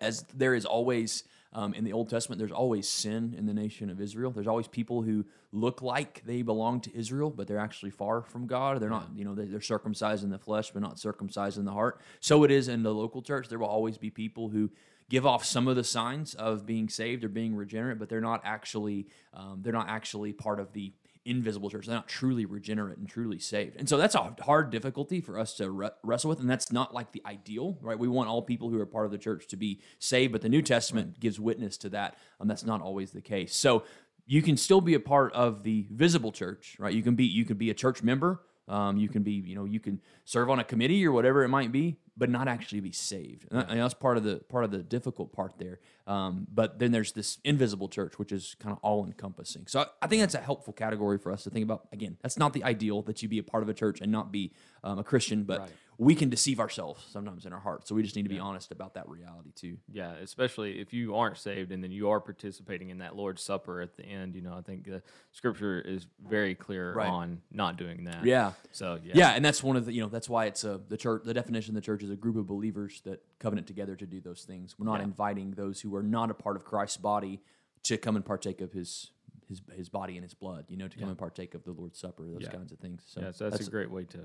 as 0.00 0.22
there 0.34 0.54
is 0.54 0.64
always 0.64 1.24
um, 1.52 1.74
in 1.74 1.84
the 1.84 1.92
Old 1.92 2.08
Testament, 2.08 2.38
there's 2.38 2.52
always 2.52 2.88
sin 2.88 3.34
in 3.36 3.46
the 3.46 3.54
nation 3.54 3.90
of 3.90 4.00
Israel. 4.00 4.30
There's 4.30 4.46
always 4.46 4.68
people 4.68 5.02
who 5.02 5.24
look 5.52 5.82
like 5.82 6.22
they 6.24 6.42
belong 6.42 6.80
to 6.80 6.96
Israel, 6.96 7.30
but 7.30 7.46
they're 7.46 7.58
actually 7.58 7.90
far 7.90 8.22
from 8.22 8.46
God. 8.46 8.80
They're 8.80 8.88
not, 8.88 9.10
you 9.14 9.24
know, 9.24 9.34
they're 9.34 9.60
circumcised 9.60 10.24
in 10.24 10.30
the 10.30 10.38
flesh, 10.38 10.70
but 10.70 10.80
not 10.80 10.98
circumcised 10.98 11.58
in 11.58 11.64
the 11.64 11.72
heart. 11.72 12.00
So 12.20 12.42
it 12.44 12.50
is 12.50 12.68
in 12.68 12.82
the 12.82 12.94
local 12.94 13.20
church. 13.20 13.48
There 13.48 13.58
will 13.58 13.66
always 13.66 13.98
be 13.98 14.10
people 14.10 14.48
who 14.48 14.70
give 15.12 15.26
off 15.26 15.44
some 15.44 15.68
of 15.68 15.76
the 15.76 15.84
signs 15.84 16.32
of 16.32 16.64
being 16.64 16.88
saved 16.88 17.22
or 17.22 17.28
being 17.28 17.54
regenerate, 17.54 17.98
but 17.98 18.08
they're 18.08 18.22
not 18.22 18.40
actually 18.44 19.06
um, 19.34 19.60
they're 19.60 19.72
not 19.72 19.90
actually 19.90 20.32
part 20.32 20.58
of 20.58 20.72
the 20.72 20.94
invisible 21.26 21.68
church. 21.68 21.86
They're 21.86 21.94
not 21.94 22.08
truly 22.08 22.46
regenerate 22.46 22.96
and 22.96 23.06
truly 23.06 23.38
saved. 23.38 23.76
And 23.76 23.86
so 23.86 23.98
that's 23.98 24.14
a 24.14 24.34
hard 24.40 24.70
difficulty 24.70 25.20
for 25.20 25.38
us 25.38 25.52
to 25.58 25.70
re- 25.70 25.90
wrestle 26.02 26.30
with. 26.30 26.40
And 26.40 26.48
that's 26.48 26.72
not 26.72 26.94
like 26.94 27.12
the 27.12 27.22
ideal, 27.26 27.76
right? 27.82 27.98
We 27.98 28.08
want 28.08 28.30
all 28.30 28.40
people 28.40 28.70
who 28.70 28.80
are 28.80 28.86
part 28.86 29.04
of 29.04 29.12
the 29.12 29.18
church 29.18 29.46
to 29.48 29.56
be 29.56 29.82
saved, 29.98 30.32
but 30.32 30.40
the 30.40 30.48
New 30.48 30.62
Testament 30.62 31.08
right. 31.08 31.20
gives 31.20 31.38
witness 31.38 31.76
to 31.78 31.90
that. 31.90 32.16
And 32.40 32.48
that's 32.48 32.64
not 32.64 32.80
always 32.80 33.12
the 33.12 33.20
case. 33.20 33.54
So 33.54 33.84
you 34.26 34.40
can 34.40 34.56
still 34.56 34.80
be 34.80 34.94
a 34.94 35.00
part 35.00 35.34
of 35.34 35.62
the 35.62 35.86
visible 35.90 36.32
church, 36.32 36.74
right? 36.78 36.94
You 36.94 37.02
can 37.02 37.16
be 37.16 37.26
you 37.26 37.44
can 37.44 37.58
be 37.58 37.68
a 37.68 37.74
church 37.74 38.02
member 38.02 38.40
um, 38.68 38.96
you 38.96 39.08
can 39.08 39.22
be, 39.22 39.32
you 39.32 39.54
know, 39.54 39.64
you 39.64 39.80
can 39.80 40.00
serve 40.24 40.48
on 40.48 40.58
a 40.58 40.64
committee 40.64 41.06
or 41.06 41.12
whatever 41.12 41.42
it 41.42 41.48
might 41.48 41.72
be, 41.72 41.98
but 42.16 42.28
not 42.28 42.48
actually 42.48 42.80
be 42.80 42.92
saved. 42.92 43.46
And 43.50 43.80
that's 43.80 43.94
part 43.94 44.16
of 44.16 44.24
the 44.24 44.36
part 44.48 44.64
of 44.64 44.70
the 44.70 44.82
difficult 44.82 45.32
part 45.32 45.54
there. 45.58 45.80
Um, 46.06 46.46
but 46.52 46.78
then 46.78 46.90
there's 46.90 47.12
this 47.12 47.38
invisible 47.44 47.88
church, 47.88 48.18
which 48.18 48.32
is 48.32 48.56
kind 48.58 48.72
of 48.72 48.78
all 48.82 49.04
encompassing. 49.04 49.66
So 49.68 49.80
I, 49.80 49.86
I, 50.02 50.06
think 50.08 50.20
that's 50.20 50.34
a 50.34 50.40
helpful 50.40 50.72
category 50.72 51.16
for 51.16 51.30
us 51.30 51.44
to 51.44 51.50
think 51.50 51.62
about. 51.62 51.86
Again, 51.92 52.16
that's 52.22 52.36
not 52.36 52.52
the 52.52 52.64
ideal 52.64 53.02
that 53.02 53.22
you 53.22 53.28
be 53.28 53.38
a 53.38 53.42
part 53.42 53.62
of 53.62 53.68
a 53.68 53.74
church 53.74 54.00
and 54.00 54.10
not 54.10 54.32
be 54.32 54.52
um, 54.82 54.98
a 54.98 55.04
Christian, 55.04 55.44
but 55.44 55.60
right. 55.60 55.70
we 55.98 56.16
can 56.16 56.28
deceive 56.28 56.58
ourselves 56.58 57.04
sometimes 57.08 57.46
in 57.46 57.52
our 57.52 57.60
hearts. 57.60 57.88
So 57.88 57.94
we 57.94 58.02
just 58.02 58.16
need 58.16 58.24
to 58.24 58.28
be 58.28 58.36
yeah. 58.36 58.42
honest 58.42 58.72
about 58.72 58.94
that 58.94 59.08
reality 59.08 59.52
too. 59.54 59.76
Yeah, 59.92 60.14
especially 60.14 60.80
if 60.80 60.92
you 60.92 61.14
aren't 61.14 61.38
saved 61.38 61.70
and 61.70 61.84
then 61.84 61.92
you 61.92 62.10
are 62.10 62.20
participating 62.20 62.90
in 62.90 62.98
that 62.98 63.14
Lord's 63.14 63.42
Supper 63.42 63.80
at 63.80 63.96
the 63.96 64.04
end. 64.04 64.34
You 64.34 64.42
know, 64.42 64.54
I 64.54 64.62
think 64.62 64.84
the 64.84 65.02
Scripture 65.30 65.80
is 65.80 66.08
very 66.28 66.56
clear 66.56 66.94
right. 66.94 67.08
on 67.08 67.42
not 67.52 67.76
doing 67.76 68.04
that. 68.04 68.24
Yeah. 68.24 68.52
So 68.72 68.98
yeah, 69.04 69.12
yeah, 69.14 69.30
and 69.30 69.44
that's 69.44 69.62
one 69.62 69.76
of 69.76 69.86
the 69.86 69.92
you 69.92 70.02
know 70.02 70.08
that's 70.08 70.28
why 70.28 70.46
it's 70.46 70.64
a 70.64 70.80
the 70.88 70.96
church. 70.96 71.22
The 71.24 71.34
definition 71.34 71.76
of 71.76 71.82
the 71.82 71.86
church 71.86 72.02
is 72.02 72.10
a 72.10 72.16
group 72.16 72.36
of 72.36 72.48
believers 72.48 73.00
that 73.04 73.22
covenant 73.38 73.66
together 73.68 73.94
to 73.94 74.06
do 74.06 74.20
those 74.20 74.42
things. 74.42 74.74
We're 74.78 74.86
not 74.86 74.98
yeah. 74.98 75.04
inviting 75.04 75.52
those 75.52 75.80
who 75.80 75.90
are 75.96 76.02
not 76.02 76.30
a 76.30 76.34
part 76.34 76.56
of 76.56 76.64
Christ's 76.64 76.96
body 76.96 77.40
to 77.84 77.96
come 77.96 78.16
and 78.16 78.24
partake 78.24 78.60
of 78.60 78.72
his 78.72 79.10
his 79.48 79.60
his 79.76 79.88
body 79.88 80.14
and 80.14 80.22
his 80.22 80.34
blood. 80.34 80.66
You 80.68 80.76
know, 80.76 80.88
to 80.88 80.96
come 80.96 81.04
yeah. 81.04 81.10
and 81.10 81.18
partake 81.18 81.54
of 81.54 81.64
the 81.64 81.72
Lord's 81.72 81.98
Supper, 81.98 82.24
those 82.26 82.42
yeah. 82.42 82.50
kinds 82.50 82.72
of 82.72 82.78
things. 82.78 83.02
So, 83.06 83.20
yeah, 83.20 83.32
so 83.32 83.44
that's, 83.44 83.58
that's 83.58 83.68
a 83.68 83.70
great 83.70 83.90
way 83.90 84.04
to, 84.04 84.20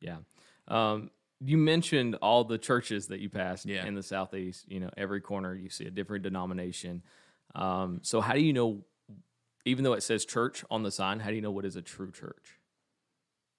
yeah. 0.00 0.16
Um, 0.68 1.10
you 1.40 1.56
mentioned 1.56 2.16
all 2.16 2.44
the 2.44 2.58
churches 2.58 3.08
that 3.08 3.20
you 3.20 3.30
passed 3.30 3.66
yeah. 3.66 3.86
in 3.86 3.94
the 3.94 4.02
southeast. 4.02 4.66
You 4.68 4.80
know, 4.80 4.90
every 4.96 5.20
corner 5.20 5.54
you 5.54 5.70
see 5.70 5.86
a 5.86 5.90
different 5.90 6.22
denomination. 6.22 7.02
Um, 7.54 8.00
so 8.02 8.20
how 8.20 8.34
do 8.34 8.40
you 8.40 8.52
know? 8.52 8.84
Even 9.66 9.84
though 9.84 9.92
it 9.92 10.02
says 10.02 10.24
church 10.24 10.64
on 10.70 10.82
the 10.82 10.90
sign, 10.90 11.20
how 11.20 11.28
do 11.28 11.36
you 11.36 11.42
know 11.42 11.50
what 11.50 11.66
is 11.66 11.76
a 11.76 11.82
true 11.82 12.10
church? 12.10 12.58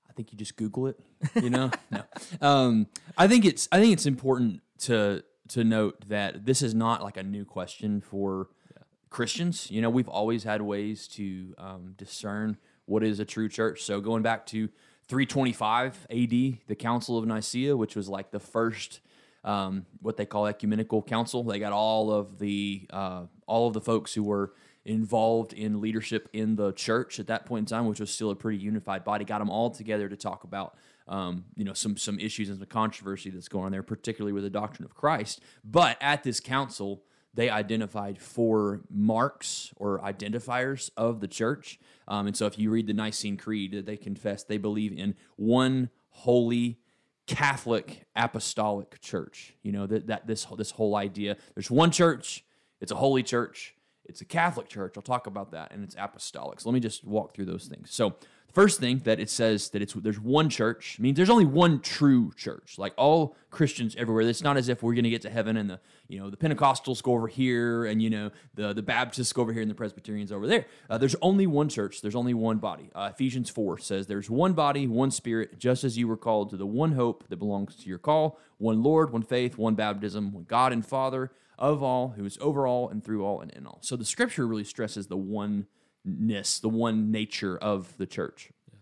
I 0.10 0.14
think 0.14 0.34
you 0.34 0.38
just 0.38 0.58
Google 0.58 0.88
it. 0.88 1.00
You 1.36 1.50
know, 1.50 1.72
no. 1.92 2.04
Um, 2.42 2.88
I 3.18 3.28
think 3.28 3.46
it's 3.46 3.70
I 3.72 3.80
think 3.80 3.94
it's 3.94 4.06
important 4.06 4.62
to 4.80 5.24
to 5.52 5.64
note 5.64 6.08
that 6.08 6.46
this 6.46 6.62
is 6.62 6.74
not 6.74 7.04
like 7.04 7.18
a 7.18 7.24
new 7.24 7.46
question 7.46 8.02
for 8.02 8.50
yeah. 8.72 8.84
Christians. 9.10 9.70
You 9.70 9.82
know, 9.82 9.90
we've 9.90 10.10
always 10.10 10.44
had 10.44 10.62
ways 10.62 11.08
to 11.10 11.54
um, 11.58 11.96
discern 11.98 12.58
what 12.86 13.04
is 13.04 13.20
a 13.20 13.26
true 13.26 13.50
church. 13.50 13.84
So 13.84 14.02
going 14.02 14.24
back 14.24 14.46
to 14.48 14.70
325 15.08 16.08
AD, 16.10 16.30
the 16.30 16.76
Council 16.78 17.18
of 17.18 17.26
Nicaea, 17.26 17.76
which 17.76 17.96
was 17.96 18.08
like 18.10 18.32
the 18.32 18.40
first 18.40 19.02
um, 19.44 19.86
what 20.02 20.18
they 20.18 20.26
call 20.26 20.46
ecumenical 20.48 21.02
council. 21.02 21.44
They 21.44 21.60
got 21.60 21.74
all 21.74 22.12
of 22.12 22.40
the 22.40 22.88
uh, 22.92 23.24
all 23.48 23.68
of 23.68 23.74
the 23.74 23.82
folks 23.82 24.14
who 24.14 24.24
were 24.24 24.54
involved 24.86 25.54
in 25.54 25.80
leadership 25.80 26.30
in 26.34 26.56
the 26.56 26.72
church 26.74 27.20
at 27.20 27.28
that 27.28 27.46
point 27.46 27.60
in 27.62 27.66
time, 27.66 27.88
which 27.88 28.00
was 28.00 28.12
still 28.12 28.32
a 28.32 28.36
pretty 28.36 28.58
unified 28.58 29.04
body. 29.04 29.26
Got 29.26 29.40
them 29.40 29.50
all 29.50 29.70
together 29.70 30.10
to 30.10 30.16
talk 30.16 30.44
about 30.44 30.76
um, 31.08 31.46
you 31.56 31.64
know 31.64 31.74
some 31.74 31.98
some 31.98 32.20
issues 32.20 32.50
and 32.50 32.58
some 32.58 32.68
controversy 32.68 33.30
that's 33.30 33.48
going 33.48 33.66
on 33.66 33.72
there, 33.72 33.84
particularly 33.84 34.34
with 34.34 34.44
the 34.44 34.50
doctrine 34.50 34.86
of 34.86 34.96
Christ. 34.96 35.42
But 35.64 35.98
at 36.02 36.24
this 36.24 36.40
council, 36.40 37.04
they 37.34 37.50
identified 37.50 38.20
four 38.20 38.82
marks 38.90 39.72
or 39.78 40.00
identifiers 40.00 40.90
of 40.98 41.20
the 41.20 41.28
church. 41.28 41.80
Um, 42.08 42.28
and 42.28 42.36
so, 42.36 42.46
if 42.46 42.58
you 42.58 42.72
read 42.72 42.88
the 42.88 42.94
Nicene 42.94 43.38
Creed, 43.38 43.74
that 43.74 43.86
they 43.86 43.98
confess 43.98 44.44
they 44.44 44.58
believe 44.58 44.98
in 44.98 45.16
one 45.36 45.90
holy. 46.10 46.80
Catholic 47.28 48.08
apostolic 48.14 49.00
church. 49.00 49.54
You 49.62 49.72
know 49.72 49.88
that 49.88 50.08
that 50.08 50.28
this 50.28 50.46
this 50.58 50.72
whole 50.72 50.96
idea. 50.96 51.38
There's 51.54 51.72
one 51.72 51.92
church. 51.92 52.44
It's 52.82 52.92
a 52.92 52.96
holy 52.96 53.24
church. 53.24 53.76
It's 54.06 54.22
a 54.22 54.26
Catholic 54.26 54.68
church. 54.68 54.94
I'll 54.98 55.04
talk 55.04 55.28
about 55.28 55.52
that, 55.52 55.72
and 55.72 55.84
it's 55.84 55.96
apostolic. 55.98 56.60
So 56.60 56.70
let 56.70 56.74
me 56.74 56.80
just 56.80 57.04
walk 57.04 57.34
through 57.34 57.46
those 57.46 57.66
things. 57.66 57.92
So 57.92 58.16
First 58.54 58.82
thing 58.82 59.00
that 59.06 59.20
it 59.20 59.30
says 59.30 59.70
that 59.70 59.82
it's 59.82 59.94
there's 59.94 60.20
one 60.20 60.50
church 60.50 61.00
means 61.00 61.16
there's 61.16 61.30
only 61.30 61.46
one 61.46 61.80
true 61.80 62.34
church. 62.36 62.78
Like 62.78 62.94
all 62.98 63.36
Christians 63.50 63.96
everywhere. 63.98 64.24
It's 64.24 64.44
not 64.44 64.58
as 64.58 64.68
if 64.68 64.84
we're 64.84 64.94
going 64.94 65.06
to 65.06 65.10
get 65.10 65.22
to 65.22 65.30
heaven 65.30 65.56
and 65.56 65.70
the 65.70 65.80
you 66.10 66.20
know 66.20 66.30
the 66.30 66.36
Pentecostals 66.36 67.02
go 67.02 67.14
over 67.14 67.28
here 67.28 67.86
and 67.86 68.02
you 68.02 68.10
know 68.10 68.32
the 68.56 68.74
the 68.74 68.82
Baptists 68.82 69.32
go 69.32 69.42
over 69.42 69.54
here 69.54 69.62
and 69.62 69.72
the 69.72 69.76
Presbyterians 69.76 70.34
over 70.34 70.48
there. 70.48 70.66
Uh, 70.90 70.98
there's 70.98 71.16
only 71.22 71.48
one 71.48 71.70
church. 71.70 72.02
There's 72.02 72.16
only 72.16 72.34
one 72.34 72.58
body. 72.58 72.92
Uh, 72.94 73.12
Ephesians 73.14 73.50
four 73.50 73.78
says 73.78 74.08
there's 74.08 74.30
one 74.30 74.52
body, 74.52 74.86
one 74.86 75.12
Spirit, 75.12 75.58
just 75.58 75.86
as 75.86 75.98
you 75.98 76.08
were 76.10 76.18
called 76.18 76.50
to 76.50 76.58
the 76.58 76.66
one 76.66 76.92
hope 76.92 77.30
that 77.30 77.38
belongs 77.38 77.76
to 77.78 77.88
your 77.88 78.00
call, 78.00 78.38
one 78.58 78.84
Lord, 78.84 79.14
one 79.14 79.24
faith, 79.24 79.58
one 79.58 79.76
baptism, 79.76 80.34
one 80.34 80.44
God 80.44 80.74
and 80.74 80.86
Father 80.86 81.32
of 81.62 81.84
all, 81.84 82.10
who 82.10 82.26
is 82.26 82.38
over 82.42 82.66
all 82.66 82.90
and 82.90 83.04
through 83.04 83.24
all 83.24 83.40
and 83.40 83.52
in 83.52 83.68
all. 83.68 83.78
So 83.82 83.96
the 83.96 84.04
Scripture 84.04 84.48
really 84.48 84.64
stresses 84.64 85.08
the 85.08 85.16
one 85.16 85.68
ness, 86.04 86.60
the 86.60 86.68
one 86.68 87.12
nature 87.12 87.56
of 87.56 87.96
the 87.98 88.08
church. 88.08 88.52
Yeah. 88.74 88.80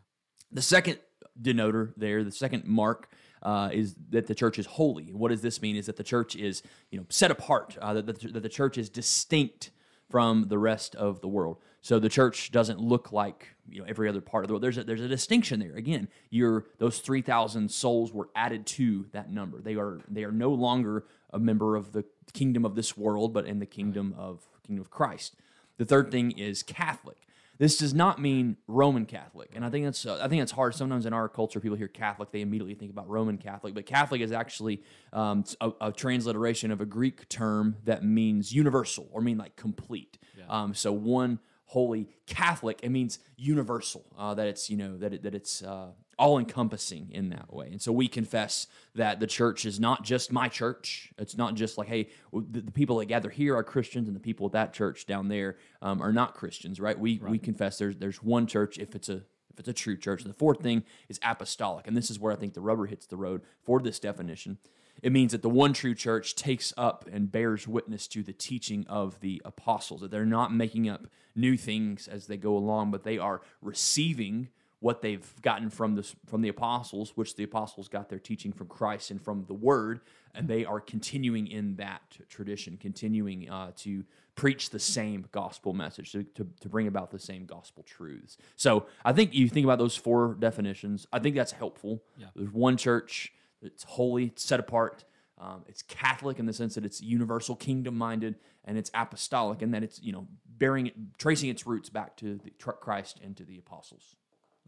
The 0.54 0.62
second 0.62 1.00
denoter 1.40 1.94
there, 1.98 2.24
the 2.24 2.32
second 2.32 2.66
mark 2.66 3.12
uh, 3.44 3.70
is 3.74 3.96
that 4.10 4.28
the 4.28 4.36
church 4.36 4.58
is 4.58 4.66
holy. 4.66 5.12
What 5.12 5.30
does 5.30 5.42
this 5.42 5.62
mean? 5.62 5.76
Is 5.76 5.88
that 5.88 5.98
the 5.98 6.04
church 6.04 6.38
is 6.38 6.64
you 6.90 6.98
know 6.98 7.06
set 7.10 7.32
apart, 7.32 7.78
uh, 7.82 7.94
that, 7.94 8.06
the, 8.06 8.28
that 8.30 8.44
the 8.44 8.50
church 8.50 8.78
is 8.78 8.90
distinct 8.90 9.72
from 10.10 10.48
the 10.48 10.58
rest 10.58 10.96
of 10.96 11.22
the 11.22 11.28
world. 11.28 11.58
So 11.82 12.00
the 12.00 12.10
church 12.10 12.52
doesn't 12.52 12.80
look 12.80 13.12
like 13.12 13.56
you 13.68 13.82
know 13.82 13.86
every 13.88 14.08
other 14.08 14.22
part 14.22 14.44
of 14.44 14.48
the 14.48 14.54
world. 14.54 14.64
There's 14.64 14.78
a, 14.78 14.84
there's 14.86 15.02
a 15.02 15.08
distinction 15.08 15.60
there. 15.60 15.76
Again, 15.76 16.08
your 16.30 16.66
those 16.78 17.00
three 17.00 17.22
thousand 17.22 17.72
souls 17.72 18.14
were 18.14 18.30
added 18.36 18.66
to 18.68 19.06
that 19.12 19.32
number. 19.32 19.62
They 19.62 19.76
are 19.76 20.00
they 20.10 20.24
are 20.24 20.32
no 20.32 20.52
longer 20.52 21.06
a 21.32 21.40
member 21.40 21.76
of 21.76 21.92
the 21.92 22.04
kingdom 22.34 22.66
of 22.66 22.76
this 22.76 22.98
world, 22.98 23.34
but 23.34 23.46
in 23.46 23.60
the 23.60 23.66
kingdom 23.66 24.16
of 24.18 24.48
kingdom 24.66 24.82
of 24.82 24.90
Christ. 24.90 25.36
The 25.78 25.86
third 25.86 26.12
thing 26.12 26.32
is 26.32 26.64
Catholic. 26.64 27.18
This 27.58 27.78
does 27.78 27.94
not 27.94 28.22
mean 28.22 28.56
Roman 28.68 29.06
Catholic, 29.06 29.52
and 29.54 29.66
I 29.66 29.70
think 29.70 29.84
that's 29.84 30.06
uh, 30.06 30.20
I 30.24 30.30
think 30.30 30.42
that's 30.42 30.54
hard. 30.54 30.76
Sometimes 30.76 31.06
in 31.06 31.12
our 31.12 31.28
culture, 31.28 31.60
people 31.60 31.78
hear 31.78 31.90
Catholic, 31.90 32.32
they 32.32 32.40
immediately 32.40 32.74
think 32.74 32.90
about 32.90 33.10
Roman 33.10 33.38
Catholic, 33.38 33.74
but 33.74 33.86
Catholic 33.86 34.22
is 34.22 34.32
actually 34.32 34.82
um, 35.12 35.44
a, 35.60 35.72
a, 35.82 35.92
transliteration 35.92 36.72
of 36.72 36.80
a 36.80 36.86
Greek 36.86 37.28
term 37.28 37.76
that 37.84 38.02
means 38.02 38.54
universal 38.54 39.10
or 39.12 39.20
mean 39.22 39.38
like 39.38 39.58
complete. 39.58 40.18
Yeah. 40.38 40.46
Um, 40.48 40.74
so 40.74 40.94
one 40.94 41.40
holy 41.66 42.08
Catholic, 42.28 42.80
it 42.82 42.90
means 42.90 43.20
universal. 43.36 44.06
Uh, 44.18 44.34
that 44.36 44.48
it's 44.48 44.70
you 44.70 44.78
know 44.78 44.98
that 44.98 45.14
it, 45.14 45.24
that 45.24 45.36
it's 45.36 45.62
uh, 45.62 45.90
all 46.20 46.38
encompassing 46.38 47.10
in 47.12 47.30
that 47.30 47.52
way. 47.52 47.70
And 47.72 47.82
so 47.82 47.92
we 47.92 48.08
confess 48.08 48.68
that 48.94 49.20
the 49.20 49.26
church 49.26 49.66
is 49.66 49.80
not 49.80 50.04
just 50.04 50.32
my 50.32 50.50
church. 50.50 51.12
It's 51.18 51.38
not 51.38 51.56
just 51.56 51.78
like, 51.78 51.88
hey, 51.88 52.10
the, 52.34 52.62
the 52.62 52.72
people 52.72 52.98
that 52.98 53.06
gather 53.06 53.30
here 53.30 53.56
are 53.56 53.64
Christians, 53.64 54.08
and 54.08 54.16
the 54.16 54.20
people 54.20 54.46
at 54.48 54.52
that 54.52 54.74
church 54.74 55.06
down 55.06 55.30
there 55.30 55.58
um, 55.82 56.02
are 56.02 56.12
not 56.12 56.36
Christians, 56.36 56.80
right? 56.80 57.00
We 57.00 57.20
right. 57.20 57.32
we 57.32 57.40
confess 57.40 57.78
there's 57.78 57.96
there's 57.96 58.22
one 58.22 58.46
church 58.46 58.78
if 58.78 58.94
it's 58.96 59.10
a 59.10 59.24
if 59.50 59.60
it's 59.60 59.70
a 59.70 59.74
true 59.74 59.98
church. 59.98 60.24
The 60.24 60.34
fourth 60.34 60.62
thing 60.62 60.84
is 61.08 61.20
apostolic, 61.24 61.88
and 61.88 61.96
this 61.96 62.12
is 62.12 62.20
where 62.20 62.34
I 62.34 62.36
think 62.36 62.54
the 62.54 62.62
rubber 62.62 62.86
hits 62.86 63.08
the 63.08 63.18
road 63.18 63.42
for 63.64 63.80
this 63.80 64.00
definition. 64.00 64.58
It 65.02 65.14
means 65.14 65.32
that 65.32 65.42
the 65.42 65.50
one 65.50 65.72
true 65.72 65.96
church 65.96 66.36
takes 66.36 66.74
up 66.76 67.08
and 67.10 67.32
bears 67.32 67.66
witness 67.66 68.06
to 68.10 68.22
the 68.22 68.34
teaching 68.34 68.86
of 68.90 69.22
the 69.22 69.42
apostles, 69.46 70.02
that 70.02 70.12
they're 70.12 70.26
not 70.26 70.54
making 70.54 70.90
up 70.90 71.08
new 71.36 71.56
things 71.56 72.10
as 72.10 72.28
they 72.28 72.36
go 72.36 72.58
along, 72.58 72.92
but 72.92 73.04
they 73.04 73.18
are 73.18 73.42
receiving 73.62 74.50
what 74.80 75.02
they've 75.02 75.34
gotten 75.42 75.70
from 75.70 75.96
the, 75.96 76.10
from 76.26 76.42
the 76.42 76.50
apostles, 76.50 77.12
which 77.16 77.36
the 77.36 77.44
apostles 77.44 77.88
got 77.88 78.10
their 78.10 78.20
teaching 78.20 78.54
from 78.54 78.68
Christ 78.68 79.12
and 79.12 79.22
from 79.22 79.44
the 79.48 79.54
Word, 79.54 80.00
and 80.34 80.48
they 80.48 80.64
are 80.64 80.80
continuing 80.80 81.48
in 81.48 81.76
that 81.76 82.02
tradition, 82.30 82.78
continuing 82.78 83.50
uh, 83.50 83.72
to 83.78 84.06
preach 84.36 84.70
the 84.70 84.80
same 84.80 85.26
gospel 85.34 85.74
message, 85.74 86.14
to, 86.14 86.24
to, 86.24 86.48
to, 86.62 86.70
bring 86.70 86.88
about 86.88 87.12
the 87.12 87.20
same 87.20 87.46
gospel 87.46 87.84
truths. 87.84 88.38
So 88.56 88.86
I 89.04 89.12
think 89.12 89.34
you 89.34 89.50
think 89.50 89.66
about 89.66 89.80
those 89.80 89.98
four 89.98 90.38
definitions. 90.40 91.08
I 91.12 91.20
think 91.20 91.36
that's 91.36 91.52
helpful. 91.52 92.02
Yeah. 92.18 92.28
There's 92.36 92.54
one 92.54 92.78
church, 92.78 93.34
that's 93.62 93.84
holy, 93.84 94.28
it's 94.28 94.44
set 94.46 94.62
apart. 94.62 95.04
Um, 95.40 95.64
it's 95.68 95.82
Catholic 95.82 96.40
in 96.40 96.46
the 96.46 96.54
sense 96.54 96.76
that 96.76 96.86
it's 96.86 97.02
universal, 97.02 97.56
kingdom 97.56 97.98
minded, 97.98 98.36
and 98.64 98.78
it's 98.78 98.92
apostolic 98.94 99.62
in 99.62 99.72
that 99.72 99.84
it's 99.84 100.02
you 100.02 100.12
know 100.12 100.28
bearing, 100.46 100.88
it, 100.88 100.94
tracing 101.18 101.50
its 101.50 101.66
roots 101.66 101.90
back 101.90 102.16
to 102.18 102.40
the, 102.44 102.52
Christ 102.52 103.20
and 103.24 103.36
to 103.38 103.44
the 103.44 103.58
apostles. 103.58 104.16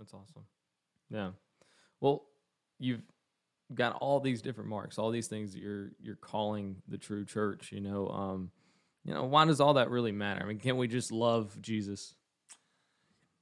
That's 0.01 0.15
awesome. 0.15 0.45
Yeah. 1.11 1.29
Well, 1.99 2.23
you've 2.79 3.03
got 3.71 3.97
all 3.97 4.19
these 4.19 4.41
different 4.41 4.67
marks, 4.67 4.97
all 4.97 5.11
these 5.11 5.27
things 5.27 5.53
that 5.53 5.61
you're 5.61 5.91
you're 6.01 6.15
calling 6.15 6.77
the 6.87 6.97
true 6.97 7.23
church. 7.23 7.71
You 7.71 7.81
know, 7.81 8.07
um, 8.07 8.51
you 9.05 9.13
know, 9.13 9.25
why 9.25 9.45
does 9.45 9.61
all 9.61 9.75
that 9.75 9.91
really 9.91 10.11
matter? 10.11 10.41
I 10.41 10.45
mean, 10.45 10.57
can't 10.57 10.77
we 10.77 10.87
just 10.87 11.11
love 11.11 11.61
Jesus? 11.61 12.15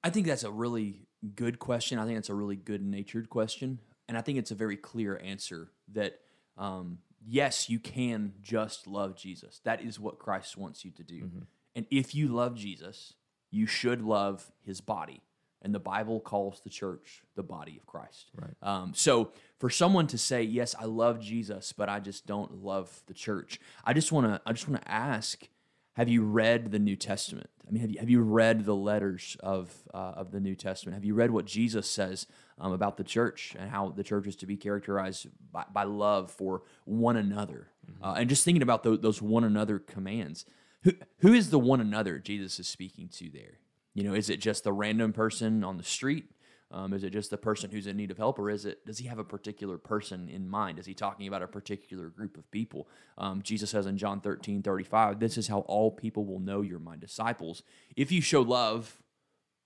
I 0.04 0.10
think 0.10 0.28
that's 0.28 0.44
a 0.44 0.51
really 0.51 1.08
good 1.34 1.60
question. 1.60 1.98
I 1.98 2.04
think 2.04 2.18
that's 2.18 2.30
a 2.30 2.36
really 2.36 2.58
good 2.58 2.86
natured 2.86 3.30
question, 3.30 3.80
and 4.10 4.18
I 4.18 4.22
think 4.22 4.38
it's 4.38 4.51
a 4.51 4.56
very 4.56 4.75
clear 4.75 5.18
answer 5.24 5.70
that 5.94 6.20
um, 6.58 6.98
yes, 7.25 7.70
you 7.70 7.80
can 7.80 8.34
just 8.42 8.86
love 8.86 9.16
Jesus. 9.16 9.62
That 9.63 9.82
is 9.82 9.98
what 9.98 10.20
Christ 10.20 10.58
wants 10.58 10.84
you 10.84 10.92
to 10.92 11.04
do, 11.04 11.22
mm-hmm. 11.22 11.39
and 11.74 11.86
if 11.89 12.13
you 12.13 12.28
love 12.28 12.56
Jesus, 12.56 13.13
you 13.50 13.66
should 13.66 14.01
love 14.01 14.51
His 14.66 14.82
body 14.82 15.22
and 15.62 15.74
the 15.74 15.80
Bible 15.80 16.20
calls 16.20 16.62
the 16.62 16.70
church 16.70 17.22
the 17.36 17.44
body 17.44 17.78
of 17.78 17.86
Christ. 17.86 18.32
Right. 18.36 18.56
Um, 18.62 18.94
so 18.96 19.32
for 19.60 19.70
someone 19.70 20.08
to 20.08 20.18
say, 20.18 20.44
"Yes, 20.44 20.75
I 20.80 20.86
love 20.86 21.20
Jesus, 21.20 21.74
but 21.74 21.89
I 21.89 22.00
just 22.00 22.25
don't 22.25 22.63
love 22.63 23.04
the 23.08 23.13
church," 23.13 23.60
I 23.84 23.94
just 23.94 24.12
want 24.12 24.28
to 24.28 24.42
I 24.46 24.54
just 24.54 24.68
want 24.68 24.82
to 24.82 24.92
ask: 24.92 25.48
Have 25.94 26.10
you 26.10 26.24
read 26.24 26.72
the 26.72 26.80
New 26.80 26.96
Testament? 26.96 27.50
I 27.68 27.72
mean, 27.72 27.82
have 27.82 27.92
you 27.92 28.00
have 28.00 28.10
you 28.10 28.22
read 28.22 28.66
the 28.66 28.75
letters 28.75 29.38
of 29.42 29.72
uh, 29.94 30.13
of 30.16 30.32
the 30.32 30.39
New 30.39 30.56
Testament? 30.56 30.96
Have 30.96 31.06
you 31.06 31.13
read 31.13 31.32
what 31.32 31.46
Jesus 31.46 31.89
says 31.89 32.25
um, 32.58 32.72
about 32.72 32.98
the 32.98 33.04
church 33.04 33.56
and 33.60 33.70
how 33.70 33.89
the 33.89 34.04
church 34.04 34.28
is 34.28 34.36
to 34.38 34.46
be 34.46 34.58
characterized 34.58 35.28
by, 35.51 35.66
by 35.72 35.84
love 35.84 36.32
for 36.32 36.63
one 36.86 37.16
another? 37.16 37.68
Mm-hmm. 37.89 38.04
Uh, 38.04 38.13
and 38.16 38.30
just 38.30 38.44
thinking 38.44 38.63
about 38.63 38.84
those, 38.84 39.00
those 39.01 39.22
one 39.22 39.44
another 39.44 39.78
commands. 39.78 40.46
Who, 40.84 40.94
who 41.20 41.34
is 41.34 41.50
the 41.50 41.60
one 41.60 41.82
another 41.82 42.18
Jesus 42.20 42.60
is 42.60 42.68
speaking 42.68 43.10
to 43.10 43.30
there? 43.30 43.60
You 44.00 44.08
know, 44.08 44.13
is 44.13 44.29
it 44.29 44.38
just 44.39 44.63
the 44.63 44.72
random 44.72 45.12
person 45.12 45.62
on 45.62 45.75
the 45.75 45.84
street? 45.84 46.32
Um, 46.72 46.94
is 46.94 47.03
it 47.03 47.10
just 47.10 47.32
the 47.32 47.38
person 47.38 47.70
who's 47.70 47.86
in 47.86 47.98
need 47.98 48.12
of 48.12 48.18
help, 48.18 48.39
or 48.39 48.50
is 48.50 48.63
it 48.63 48.86
does 48.86 48.98
he 48.98 49.08
have 49.08 49.20
a 49.20 49.25
particular 49.25 49.77
person 49.77 50.29
in 50.29 50.48
mind? 50.48 50.79
Is 50.79 50.86
he 50.86 50.94
talking 50.94 51.27
about 51.27 51.41
a 51.41 51.48
particular 51.48 52.08
group 52.08 52.38
of 52.38 52.50
people? 52.50 52.88
Um, 53.18 53.41
Jesus 53.41 53.72
says 53.72 53.88
in 53.88 53.98
John 53.98 54.22
13, 54.22 54.63
35, 54.63 55.20
this 55.20 55.38
is 55.38 55.50
how 55.50 55.60
all 55.62 55.91
people 55.91 56.24
will 56.24 56.39
know 56.39 56.62
you're 56.62 56.79
my 56.79 56.96
disciples 56.96 57.62
if 57.98 58.10
you 58.10 58.22
show 58.22 58.41
love 58.41 59.00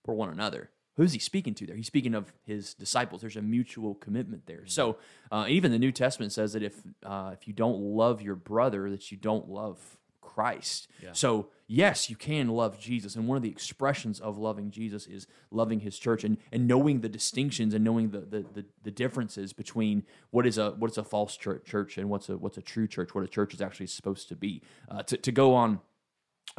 for 0.03 0.15
one 0.15 0.29
another. 0.29 0.71
Who's 0.95 1.13
he 1.13 1.19
speaking 1.19 1.53
to 1.55 1.67
there? 1.67 1.75
He's 1.75 1.85
speaking 1.85 2.15
of 2.15 2.33
his 2.43 2.73
disciples. 2.73 3.21
There's 3.21 3.37
a 3.37 3.41
mutual 3.43 3.93
commitment 3.93 4.47
there. 4.47 4.65
So 4.65 4.97
uh, 5.31 5.45
even 5.47 5.71
the 5.71 5.79
New 5.79 5.91
Testament 5.91 6.31
says 6.31 6.53
that 6.53 6.63
if 6.63 6.81
uh, 7.05 7.31
if 7.33 7.47
you 7.47 7.53
don't 7.53 7.79
love 7.79 8.23
your 8.23 8.35
brother, 8.35 8.89
that 8.89 9.11
you 9.11 9.17
don't 9.17 9.47
love 9.47 9.77
Christ. 10.33 10.87
Yeah. 11.01 11.11
So, 11.13 11.49
yes, 11.67 12.09
you 12.09 12.15
can 12.15 12.47
love 12.47 12.79
Jesus. 12.79 13.15
And 13.15 13.27
one 13.27 13.37
of 13.37 13.43
the 13.43 13.49
expressions 13.49 14.19
of 14.19 14.37
loving 14.37 14.71
Jesus 14.71 15.05
is 15.07 15.27
loving 15.51 15.81
his 15.81 15.99
church 15.99 16.23
and, 16.23 16.37
and 16.51 16.67
knowing 16.67 17.01
the 17.01 17.09
distinctions 17.09 17.73
and 17.73 17.83
knowing 17.83 18.11
the, 18.11 18.21
the, 18.21 18.45
the, 18.53 18.65
the 18.83 18.91
differences 18.91 19.53
between 19.53 20.03
what 20.31 20.45
is 20.45 20.57
a 20.57 20.71
what 20.71 20.91
is 20.91 20.97
a 20.97 21.03
false 21.03 21.37
church, 21.37 21.65
church 21.65 21.97
and 21.97 22.09
what's 22.09 22.29
a 22.29 22.37
what's 22.37 22.57
a 22.57 22.61
true 22.61 22.87
church, 22.87 23.13
what 23.13 23.23
a 23.23 23.27
church 23.27 23.53
is 23.53 23.61
actually 23.61 23.87
supposed 23.87 24.27
to 24.29 24.35
be. 24.35 24.61
Uh, 24.89 25.03
to, 25.03 25.17
to 25.17 25.31
go 25.31 25.53
on 25.53 25.79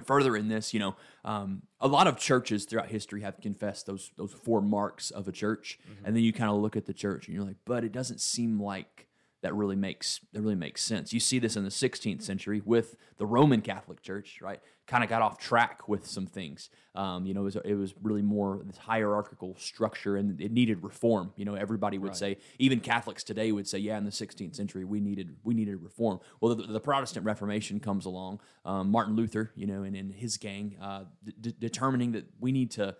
further 0.04 0.36
in 0.36 0.48
this, 0.48 0.74
you 0.74 0.80
know, 0.80 0.96
um, 1.24 1.62
a 1.80 1.88
lot 1.88 2.06
of 2.06 2.18
churches 2.18 2.64
throughout 2.64 2.88
history 2.88 3.22
have 3.22 3.40
confessed 3.40 3.86
those 3.86 4.10
those 4.16 4.32
four 4.32 4.60
marks 4.60 5.10
of 5.10 5.28
a 5.28 5.32
church, 5.32 5.78
mm-hmm. 5.82 6.06
and 6.06 6.16
then 6.16 6.22
you 6.22 6.32
kind 6.32 6.50
of 6.50 6.56
look 6.56 6.76
at 6.76 6.86
the 6.86 6.94
church 6.94 7.26
and 7.26 7.34
you're 7.34 7.44
like, 7.44 7.56
but 7.64 7.84
it 7.84 7.92
doesn't 7.92 8.20
seem 8.20 8.60
like 8.60 9.08
that 9.44 9.54
really 9.54 9.76
makes 9.76 10.20
that 10.32 10.40
really 10.40 10.54
makes 10.54 10.82
sense. 10.82 11.12
You 11.12 11.20
see 11.20 11.38
this 11.38 11.54
in 11.54 11.64
the 11.64 11.70
16th 11.70 12.22
century 12.22 12.62
with 12.64 12.96
the 13.18 13.26
Roman 13.26 13.60
Catholic 13.60 14.00
Church, 14.00 14.38
right? 14.40 14.58
Kind 14.86 15.04
of 15.04 15.10
got 15.10 15.20
off 15.20 15.36
track 15.36 15.86
with 15.86 16.06
some 16.06 16.24
things. 16.24 16.70
Um, 16.94 17.26
you 17.26 17.34
know, 17.34 17.42
it 17.42 17.44
was, 17.44 17.56
it 17.56 17.74
was, 17.74 17.92
really 18.02 18.22
more 18.22 18.62
this 18.64 18.78
hierarchical 18.78 19.54
structure, 19.58 20.16
and 20.16 20.40
it 20.40 20.50
needed 20.50 20.82
reform. 20.82 21.34
You 21.36 21.44
know, 21.44 21.56
everybody 21.56 21.98
would 21.98 22.08
right. 22.08 22.16
say, 22.16 22.38
even 22.58 22.80
Catholics 22.80 23.22
today 23.22 23.52
would 23.52 23.68
say, 23.68 23.76
yeah, 23.76 23.98
in 23.98 24.04
the 24.04 24.10
16th 24.10 24.56
century 24.56 24.84
we 24.86 24.98
needed 24.98 25.36
we 25.44 25.52
needed 25.52 25.82
reform. 25.82 26.20
Well, 26.40 26.54
the, 26.54 26.66
the 26.66 26.80
Protestant 26.80 27.26
Reformation 27.26 27.80
comes 27.80 28.06
along. 28.06 28.40
Um, 28.64 28.90
Martin 28.90 29.14
Luther, 29.14 29.52
you 29.54 29.66
know, 29.66 29.82
and, 29.82 29.94
and 29.94 30.10
his 30.10 30.38
gang 30.38 30.78
uh, 30.80 31.04
d- 31.38 31.54
determining 31.58 32.12
that 32.12 32.24
we 32.40 32.50
need 32.50 32.70
to 32.72 32.96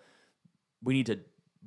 we 0.83 0.93
need 0.93 1.07
to 1.07 1.21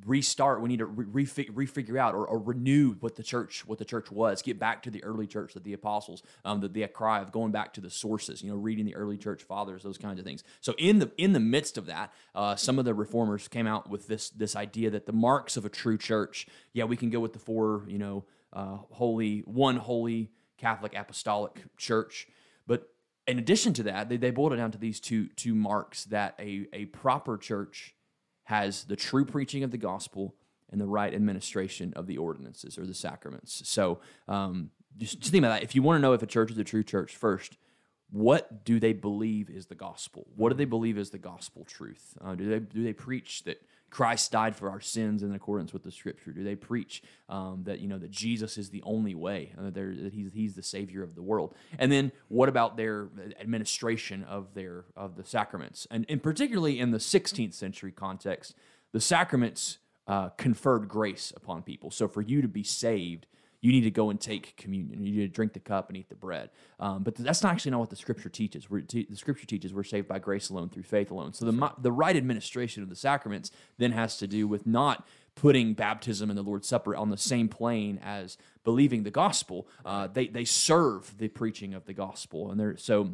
restart. 0.06 0.60
We 0.60 0.68
need 0.68 0.78
to 0.78 0.86
re- 0.86 1.26
refigure 1.26 1.98
out 1.98 2.14
or, 2.14 2.26
or, 2.26 2.38
renew 2.38 2.94
what 3.00 3.16
the 3.16 3.22
church 3.22 3.66
what 3.66 3.78
the 3.78 3.84
church 3.84 4.10
was 4.10 4.42
get 4.42 4.58
back 4.58 4.82
to 4.84 4.90
the 4.90 5.02
early 5.02 5.26
church 5.26 5.54
that 5.54 5.64
the 5.64 5.72
apostles 5.72 6.22
um, 6.44 6.60
the, 6.60 6.68
the 6.68 6.86
cry 6.86 7.20
of 7.20 7.32
going 7.32 7.52
back 7.52 7.74
to 7.74 7.80
the 7.80 7.90
sources 7.90 8.42
you 8.42 8.50
know 8.50 8.56
reading 8.56 8.84
the 8.84 8.94
early 8.94 9.18
church 9.18 9.42
fathers 9.42 9.82
those 9.82 9.98
kinds 9.98 10.18
of 10.18 10.24
things. 10.24 10.44
So 10.60 10.74
in 10.78 10.98
the 10.98 11.10
in 11.18 11.32
the 11.32 11.40
midst 11.40 11.76
of 11.76 11.86
that 11.86 12.12
uh, 12.34 12.56
some 12.56 12.78
of 12.78 12.84
the 12.84 12.94
reformers 12.94 13.48
came 13.48 13.66
out 13.66 13.90
with 13.90 14.06
this 14.06 14.30
this 14.30 14.54
idea 14.56 14.90
that 14.90 15.06
the 15.06 15.12
marks 15.12 15.56
of 15.56 15.64
a 15.64 15.68
true 15.68 15.98
church 15.98 16.46
yeah 16.72 16.84
we 16.84 16.96
can 16.96 17.10
go 17.10 17.20
with 17.20 17.32
the 17.32 17.38
four 17.38 17.84
you 17.88 17.98
know 17.98 18.24
uh, 18.52 18.78
holy 18.92 19.40
one 19.40 19.76
holy 19.76 20.30
catholic 20.56 20.94
apostolic 20.94 21.64
church. 21.76 22.28
But 22.66 22.88
in 23.26 23.38
addition 23.38 23.72
to 23.74 23.82
that 23.84 24.08
they, 24.08 24.16
they 24.16 24.30
boiled 24.30 24.52
it 24.52 24.56
down 24.56 24.70
to 24.72 24.78
these 24.78 25.00
two 25.00 25.28
two 25.28 25.54
marks 25.54 26.04
that 26.06 26.34
a, 26.38 26.66
a 26.72 26.86
proper 26.86 27.36
church 27.36 27.94
has 28.48 28.84
the 28.84 28.96
true 28.96 29.26
preaching 29.26 29.62
of 29.62 29.70
the 29.70 29.76
gospel 29.76 30.34
and 30.70 30.80
the 30.80 30.86
right 30.86 31.12
administration 31.12 31.92
of 31.94 32.06
the 32.06 32.16
ordinances 32.16 32.78
or 32.78 32.86
the 32.86 32.94
sacraments. 32.94 33.60
So 33.68 34.00
um, 34.26 34.70
just, 34.96 35.20
just 35.20 35.32
think 35.32 35.44
about 35.44 35.50
that. 35.50 35.62
If 35.62 35.74
you 35.74 35.82
want 35.82 35.98
to 35.98 36.00
know 36.00 36.14
if 36.14 36.22
a 36.22 36.26
church 36.26 36.50
is 36.50 36.56
a 36.56 36.64
true 36.64 36.82
church, 36.82 37.14
first, 37.14 37.58
what 38.10 38.64
do 38.64 38.80
they 38.80 38.94
believe 38.94 39.50
is 39.50 39.66
the 39.66 39.74
gospel? 39.74 40.26
What 40.34 40.48
do 40.48 40.54
they 40.54 40.64
believe 40.64 40.96
is 40.96 41.10
the 41.10 41.18
gospel 41.18 41.66
truth? 41.66 42.16
Uh, 42.24 42.34
do 42.36 42.48
they 42.48 42.58
do 42.58 42.82
they 42.82 42.94
preach 42.94 43.44
that 43.44 43.60
Christ 43.90 44.32
died 44.32 44.54
for 44.54 44.70
our 44.70 44.80
sins 44.80 45.22
in 45.22 45.34
accordance 45.34 45.72
with 45.72 45.82
the 45.82 45.90
Scripture? 45.90 46.32
Do 46.32 46.44
they 46.44 46.56
preach 46.56 47.02
um, 47.28 47.62
that 47.64 47.80
you 47.80 47.88
know 47.88 47.98
that 47.98 48.10
Jesus 48.10 48.58
is 48.58 48.70
the 48.70 48.82
only 48.82 49.14
way, 49.14 49.52
uh, 49.58 49.70
that 49.70 50.10
he's 50.12 50.32
he's 50.32 50.54
the 50.54 50.62
Savior 50.62 51.02
of 51.02 51.14
the 51.14 51.22
world? 51.22 51.54
And 51.78 51.90
then 51.90 52.12
what 52.28 52.48
about 52.48 52.76
their 52.76 53.08
administration 53.40 54.24
of 54.24 54.54
their 54.54 54.84
of 54.96 55.16
the 55.16 55.24
sacraments? 55.24 55.86
And, 55.90 56.04
and 56.08 56.22
particularly 56.22 56.78
in 56.78 56.90
the 56.90 56.98
16th 56.98 57.54
century 57.54 57.92
context, 57.92 58.54
the 58.92 59.00
sacraments 59.00 59.78
uh, 60.06 60.30
conferred 60.30 60.88
grace 60.88 61.32
upon 61.36 61.62
people. 61.62 61.90
So 61.90 62.08
for 62.08 62.22
you 62.22 62.42
to 62.42 62.48
be 62.48 62.62
saved, 62.62 63.26
you 63.60 63.72
need 63.72 63.82
to 63.82 63.90
go 63.90 64.10
and 64.10 64.20
take 64.20 64.56
communion. 64.56 65.02
You 65.02 65.12
need 65.12 65.26
to 65.26 65.28
drink 65.28 65.52
the 65.52 65.60
cup 65.60 65.88
and 65.88 65.96
eat 65.96 66.08
the 66.08 66.14
bread. 66.14 66.50
Um, 66.78 67.02
but 67.02 67.16
that's 67.16 67.42
not 67.42 67.52
actually 67.52 67.72
not 67.72 67.80
what 67.80 67.90
the 67.90 67.96
Scripture 67.96 68.28
teaches. 68.28 68.66
Te- 68.86 69.08
the 69.10 69.16
Scripture 69.16 69.46
teaches 69.46 69.74
we're 69.74 69.82
saved 69.82 70.06
by 70.06 70.18
grace 70.18 70.48
alone 70.50 70.68
through 70.68 70.84
faith 70.84 71.10
alone. 71.10 71.32
So 71.32 71.44
the 71.44 71.72
the 71.78 71.92
right 71.92 72.16
administration 72.16 72.82
of 72.82 72.88
the 72.88 72.96
sacraments 72.96 73.50
then 73.76 73.92
has 73.92 74.16
to 74.18 74.26
do 74.26 74.46
with 74.46 74.66
not 74.66 75.06
putting 75.34 75.74
baptism 75.74 76.30
and 76.30 76.38
the 76.38 76.42
Lord's 76.42 76.68
Supper 76.68 76.96
on 76.96 77.10
the 77.10 77.16
same 77.16 77.48
plane 77.48 77.98
as 78.02 78.36
believing 78.64 79.02
the 79.02 79.10
gospel. 79.10 79.66
Uh, 79.84 80.06
they 80.06 80.28
they 80.28 80.44
serve 80.44 81.16
the 81.18 81.28
preaching 81.28 81.74
of 81.74 81.84
the 81.84 81.94
gospel, 81.94 82.50
and 82.50 82.60
they're 82.60 82.76
so 82.76 83.10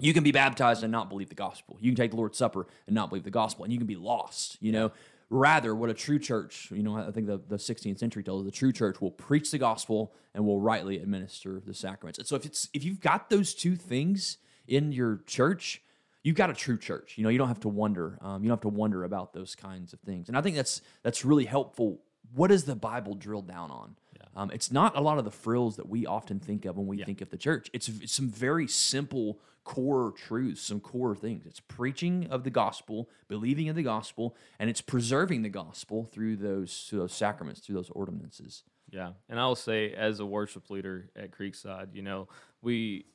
You 0.00 0.14
can 0.14 0.24
be 0.24 0.32
baptized 0.32 0.82
and 0.82 0.90
not 0.90 1.08
believe 1.10 1.28
the 1.28 1.34
gospel. 1.34 1.76
You 1.80 1.90
can 1.90 1.96
take 1.96 2.10
the 2.10 2.16
Lord's 2.16 2.38
Supper 2.38 2.66
and 2.86 2.94
not 2.94 3.10
believe 3.10 3.24
the 3.24 3.30
gospel, 3.30 3.64
and 3.64 3.72
you 3.72 3.78
can 3.78 3.86
be 3.86 3.96
lost. 3.96 4.56
You 4.60 4.72
know, 4.72 4.92
rather, 5.30 5.74
what 5.74 5.88
a 5.88 5.94
true 5.94 6.18
church, 6.18 6.70
you 6.70 6.82
know, 6.82 6.96
I 6.96 7.10
think 7.12 7.26
the, 7.26 7.40
the 7.48 7.56
16th 7.56 7.98
century 7.98 8.22
tells 8.22 8.42
us 8.42 8.52
the 8.52 8.56
true 8.56 8.72
church 8.72 9.00
will 9.00 9.12
preach 9.12 9.50
the 9.50 9.58
gospel 9.58 10.12
and 10.34 10.44
will 10.44 10.60
rightly 10.60 10.98
administer 10.98 11.62
the 11.64 11.72
sacraments. 11.72 12.18
And 12.18 12.28
so, 12.28 12.36
if 12.36 12.44
it's 12.44 12.68
if 12.74 12.84
you've 12.84 13.00
got 13.00 13.30
those 13.30 13.54
two 13.54 13.76
things 13.76 14.38
in 14.66 14.92
your 14.92 15.20
church, 15.26 15.82
you've 16.22 16.36
got 16.36 16.50
a 16.50 16.54
true 16.54 16.76
church. 16.76 17.16
You 17.16 17.24
know, 17.24 17.30
you 17.30 17.38
don't 17.38 17.48
have 17.48 17.60
to 17.60 17.68
wonder. 17.68 18.18
Um, 18.20 18.42
you 18.42 18.48
don't 18.48 18.58
have 18.58 18.72
to 18.72 18.76
wonder 18.76 19.04
about 19.04 19.32
those 19.32 19.54
kinds 19.54 19.92
of 19.92 20.00
things. 20.00 20.28
And 20.28 20.36
I 20.36 20.42
think 20.42 20.56
that's 20.56 20.82
that's 21.02 21.24
really 21.24 21.46
helpful. 21.46 22.00
What 22.34 22.48
does 22.48 22.64
the 22.64 22.76
Bible 22.76 23.14
drill 23.14 23.42
down 23.42 23.70
on? 23.70 23.96
Um, 24.36 24.50
it's 24.52 24.70
not 24.70 24.96
a 24.96 25.00
lot 25.00 25.18
of 25.18 25.24
the 25.24 25.30
frills 25.30 25.76
that 25.76 25.88
we 25.88 26.06
often 26.06 26.38
think 26.38 26.64
of 26.64 26.76
when 26.76 26.86
we 26.86 26.98
yeah. 26.98 27.04
think 27.04 27.20
of 27.20 27.30
the 27.30 27.36
church. 27.36 27.68
It's, 27.72 27.88
it's 27.88 28.12
some 28.12 28.28
very 28.28 28.68
simple 28.68 29.40
core 29.64 30.12
truths, 30.16 30.62
some 30.62 30.80
core 30.80 31.14
things. 31.14 31.46
It's 31.46 31.60
preaching 31.60 32.26
of 32.30 32.44
the 32.44 32.50
gospel, 32.50 33.08
believing 33.28 33.66
in 33.66 33.76
the 33.76 33.82
gospel, 33.82 34.36
and 34.58 34.70
it's 34.70 34.80
preserving 34.80 35.42
the 35.42 35.48
gospel 35.48 36.04
through 36.04 36.36
those 36.36 36.86
through 36.88 37.00
those 37.00 37.12
sacraments, 37.12 37.60
through 37.60 37.76
those 37.76 37.90
ordinances. 37.90 38.62
Yeah, 38.90 39.12
and 39.28 39.38
I'll 39.38 39.54
say 39.54 39.92
as 39.92 40.18
a 40.18 40.26
worship 40.26 40.70
leader 40.70 41.10
at 41.14 41.30
Creekside, 41.30 41.94
you 41.94 42.02
know, 42.02 42.28
we 42.62 43.06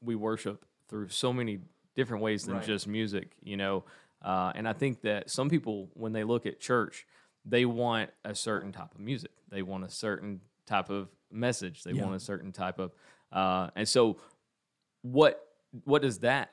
we 0.00 0.14
worship 0.14 0.64
through 0.88 1.08
so 1.08 1.32
many 1.32 1.60
different 1.94 2.22
ways 2.22 2.44
than 2.44 2.56
right. 2.56 2.66
just 2.66 2.88
music, 2.88 3.32
you 3.42 3.56
know. 3.56 3.84
Uh, 4.22 4.52
and 4.54 4.68
I 4.68 4.72
think 4.72 5.02
that 5.02 5.30
some 5.30 5.48
people, 5.48 5.88
when 5.94 6.12
they 6.12 6.24
look 6.24 6.46
at 6.46 6.60
church, 6.60 7.06
they 7.44 7.64
want 7.64 8.10
a 8.24 8.34
certain 8.34 8.72
type 8.72 8.94
of 8.94 9.00
music. 9.00 9.30
They 9.50 9.62
want 9.62 9.84
a 9.84 9.90
certain 9.90 10.40
type 10.66 10.90
of 10.90 11.08
message. 11.30 11.82
They 11.82 11.92
yeah. 11.92 12.04
want 12.04 12.14
a 12.14 12.20
certain 12.20 12.52
type 12.52 12.78
of, 12.78 12.92
uh, 13.32 13.70
and 13.74 13.88
so 13.88 14.18
what 15.02 15.46
what 15.84 16.02
does 16.02 16.18
that? 16.20 16.50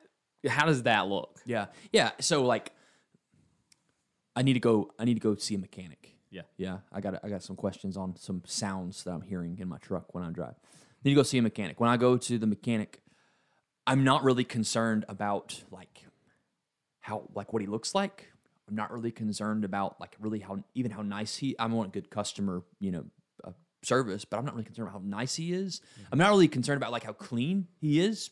How 0.48 0.66
does 0.66 0.84
that 0.84 1.08
look? 1.08 1.40
Yeah, 1.46 1.68
yeah. 1.92 2.12
So 2.20 2.44
like, 2.44 2.72
I 4.36 4.44
need 4.44 4.54
to 4.54 4.60
go. 4.60 4.92
I 4.98 5.06
need 5.06 5.16
to 5.16 5.20
go 5.20 5.36
see 5.36 5.56
a 5.56 5.60
mechanic. 5.60 6.16
Yeah, 6.30 6.44
yeah. 6.58 6.78
I 6.92 7.02
got 7.02 7.20
I 7.24 7.30
got 7.30 7.44
some 7.44 7.56
questions 7.56 7.98
on 7.98 8.16
some 8.16 8.44
sounds 8.46 9.04
that 9.04 9.12
I'm 9.12 9.22
hearing 9.22 9.58
in 9.60 9.68
my 9.68 9.78
truck 9.78 10.14
when 10.14 10.24
I 10.24 10.30
drive. 10.30 10.56
Need 11.04 11.12
to 11.12 11.16
go 11.16 11.24
see 11.24 11.38
a 11.38 11.42
mechanic. 11.42 11.80
When 11.80 11.90
I 11.90 11.98
go 11.98 12.18
to 12.18 12.38
the 12.38 12.48
mechanic, 12.48 13.02
I'm 13.86 14.04
not 14.04 14.24
really 14.24 14.44
concerned 14.44 15.06
about 15.08 15.64
like 15.72 16.06
how 17.00 17.24
like 17.34 17.54
what 17.54 17.62
he 17.62 17.68
looks 17.68 17.96
like. 17.96 18.32
I'm 18.68 18.76
not 18.76 18.92
really 18.92 19.12
concerned 19.12 19.64
about 19.64 20.00
like 20.00 20.16
really 20.20 20.40
how 20.40 20.64
even 20.76 20.92
how 20.92 21.02
nice 21.02 21.38
he. 21.38 21.58
I 21.58 21.68
want 21.68 21.94
good 21.94 22.10
customer, 22.10 22.64
you 22.80 22.92
know, 22.92 23.06
uh, 23.44 23.52
service, 23.84 24.26
but 24.26 24.38
I'm 24.38 24.46
not 24.46 24.54
really 24.54 24.66
concerned 24.66 24.90
about 24.90 25.02
how 25.02 25.08
nice 25.08 25.36
he 25.36 25.54
is. 25.54 25.80
Mm-hmm. 25.80 26.04
I'm 26.12 26.20
not 26.20 26.30
really 26.30 26.48
concerned 26.48 26.78
about 26.78 26.92
like 26.92 27.04
how 27.04 27.14
clean 27.14 27.68
he 27.80 28.00
is. 28.00 28.30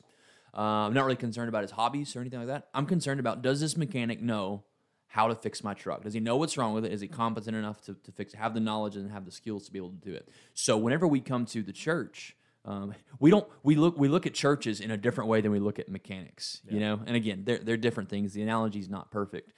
Uh, 0.53 0.87
I'm 0.87 0.93
not 0.93 1.05
really 1.05 1.17
concerned 1.17 1.49
about 1.49 1.63
his 1.63 1.71
hobbies 1.71 2.15
or 2.15 2.21
anything 2.21 2.39
like 2.39 2.47
that. 2.47 2.67
I'm 2.73 2.85
concerned 2.85 3.19
about 3.19 3.41
does 3.41 3.59
this 3.59 3.75
mechanic 3.75 4.21
know 4.21 4.63
how 5.07 5.27
to 5.29 5.35
fix 5.35 5.63
my 5.63 5.73
truck? 5.73 6.03
Does 6.03 6.13
he 6.13 6.19
know 6.19 6.35
what's 6.35 6.57
wrong 6.57 6.73
with 6.73 6.83
it? 6.83 6.91
Is 6.91 6.99
he 6.99 7.07
competent 7.07 7.55
enough 7.55 7.81
to, 7.83 7.93
to 7.93 8.11
fix 8.11 8.33
it? 8.33 8.37
Have 8.37 8.53
the 8.53 8.59
knowledge 8.59 8.97
and 8.97 9.09
have 9.11 9.25
the 9.25 9.31
skills 9.31 9.65
to 9.65 9.71
be 9.71 9.79
able 9.79 9.91
to 9.91 9.95
do 9.95 10.13
it? 10.13 10.29
So 10.53 10.77
whenever 10.77 11.07
we 11.07 11.21
come 11.21 11.45
to 11.47 11.63
the 11.63 11.71
church, 11.71 12.35
um, 12.65 12.93
we 13.19 13.31
don't 13.31 13.47
we 13.63 13.75
look 13.75 13.97
we 13.97 14.07
look 14.07 14.25
at 14.25 14.33
churches 14.33 14.81
in 14.81 14.91
a 14.91 14.97
different 14.97 15.29
way 15.29 15.39
than 15.41 15.51
we 15.51 15.59
look 15.59 15.79
at 15.79 15.87
mechanics, 15.87 16.61
yeah. 16.65 16.73
you 16.73 16.79
know. 16.79 16.99
And 17.05 17.15
again, 17.15 17.43
they're 17.45 17.59
they're 17.59 17.77
different 17.77 18.09
things. 18.09 18.33
The 18.33 18.41
analogy 18.41 18.79
is 18.79 18.89
not 18.89 19.11
perfect, 19.11 19.53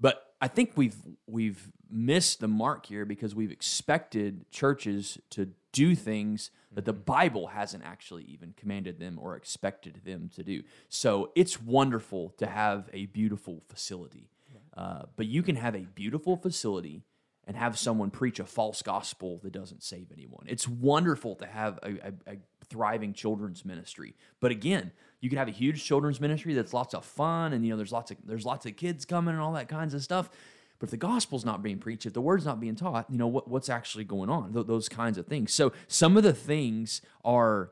but 0.00 0.34
I 0.40 0.48
think 0.48 0.72
we've 0.76 0.96
we've 1.26 1.70
missed 1.90 2.40
the 2.40 2.48
mark 2.48 2.86
here 2.86 3.04
because 3.04 3.34
we've 3.34 3.50
expected 3.50 4.50
churches 4.50 5.18
to 5.30 5.50
do 5.72 5.94
things 5.94 6.50
that 6.72 6.84
the 6.84 6.94
mm-hmm. 6.94 7.02
Bible 7.02 7.46
hasn't 7.48 7.84
actually 7.84 8.24
even 8.24 8.54
commanded 8.56 8.98
them 8.98 9.18
or 9.20 9.36
expected 9.36 10.00
them 10.04 10.30
to 10.34 10.42
do. 10.42 10.62
So 10.88 11.30
it's 11.34 11.60
wonderful 11.60 12.30
to 12.38 12.46
have 12.46 12.88
a 12.92 13.06
beautiful 13.06 13.62
facility, 13.68 14.30
uh, 14.76 15.02
but 15.16 15.26
you 15.26 15.42
can 15.42 15.56
have 15.56 15.74
a 15.74 15.80
beautiful 15.94 16.36
facility 16.36 17.02
and 17.46 17.56
have 17.56 17.78
someone 17.78 18.10
preach 18.10 18.38
a 18.38 18.44
false 18.44 18.82
gospel 18.82 19.40
that 19.42 19.52
doesn't 19.52 19.82
save 19.82 20.08
anyone. 20.12 20.44
It's 20.46 20.68
wonderful 20.68 21.34
to 21.36 21.46
have 21.46 21.78
a, 21.82 21.90
a, 21.90 22.32
a, 22.32 22.36
thriving 22.68 23.12
children's 23.12 23.64
ministry, 23.64 24.14
but 24.40 24.50
again, 24.50 24.92
you 25.20 25.28
can 25.28 25.38
have 25.38 25.48
a 25.48 25.52
huge 25.52 25.84
children's 25.84 26.20
ministry 26.20 26.54
that's 26.54 26.72
lots 26.72 26.94
of 26.94 27.04
fun, 27.04 27.52
and 27.52 27.64
you 27.64 27.70
know 27.70 27.76
there's 27.76 27.92
lots 27.92 28.10
of 28.10 28.16
there's 28.24 28.46
lots 28.46 28.66
of 28.66 28.76
kids 28.76 29.04
coming 29.04 29.34
and 29.34 29.42
all 29.42 29.52
that 29.52 29.68
kinds 29.68 29.94
of 29.94 30.02
stuff. 30.02 30.30
But 30.78 30.86
if 30.86 30.90
the 30.92 30.96
gospel's 30.96 31.44
not 31.44 31.62
being 31.62 31.78
preached, 31.78 32.06
if 32.06 32.14
the 32.14 32.22
word's 32.22 32.46
not 32.46 32.58
being 32.58 32.74
taught, 32.74 33.10
you 33.10 33.18
know 33.18 33.26
what, 33.26 33.48
what's 33.48 33.68
actually 33.68 34.04
going 34.04 34.30
on? 34.30 34.54
Th- 34.54 34.66
those 34.66 34.88
kinds 34.88 35.18
of 35.18 35.26
things. 35.26 35.52
So 35.52 35.72
some 35.88 36.16
of 36.16 36.22
the 36.22 36.32
things 36.32 37.02
are 37.22 37.70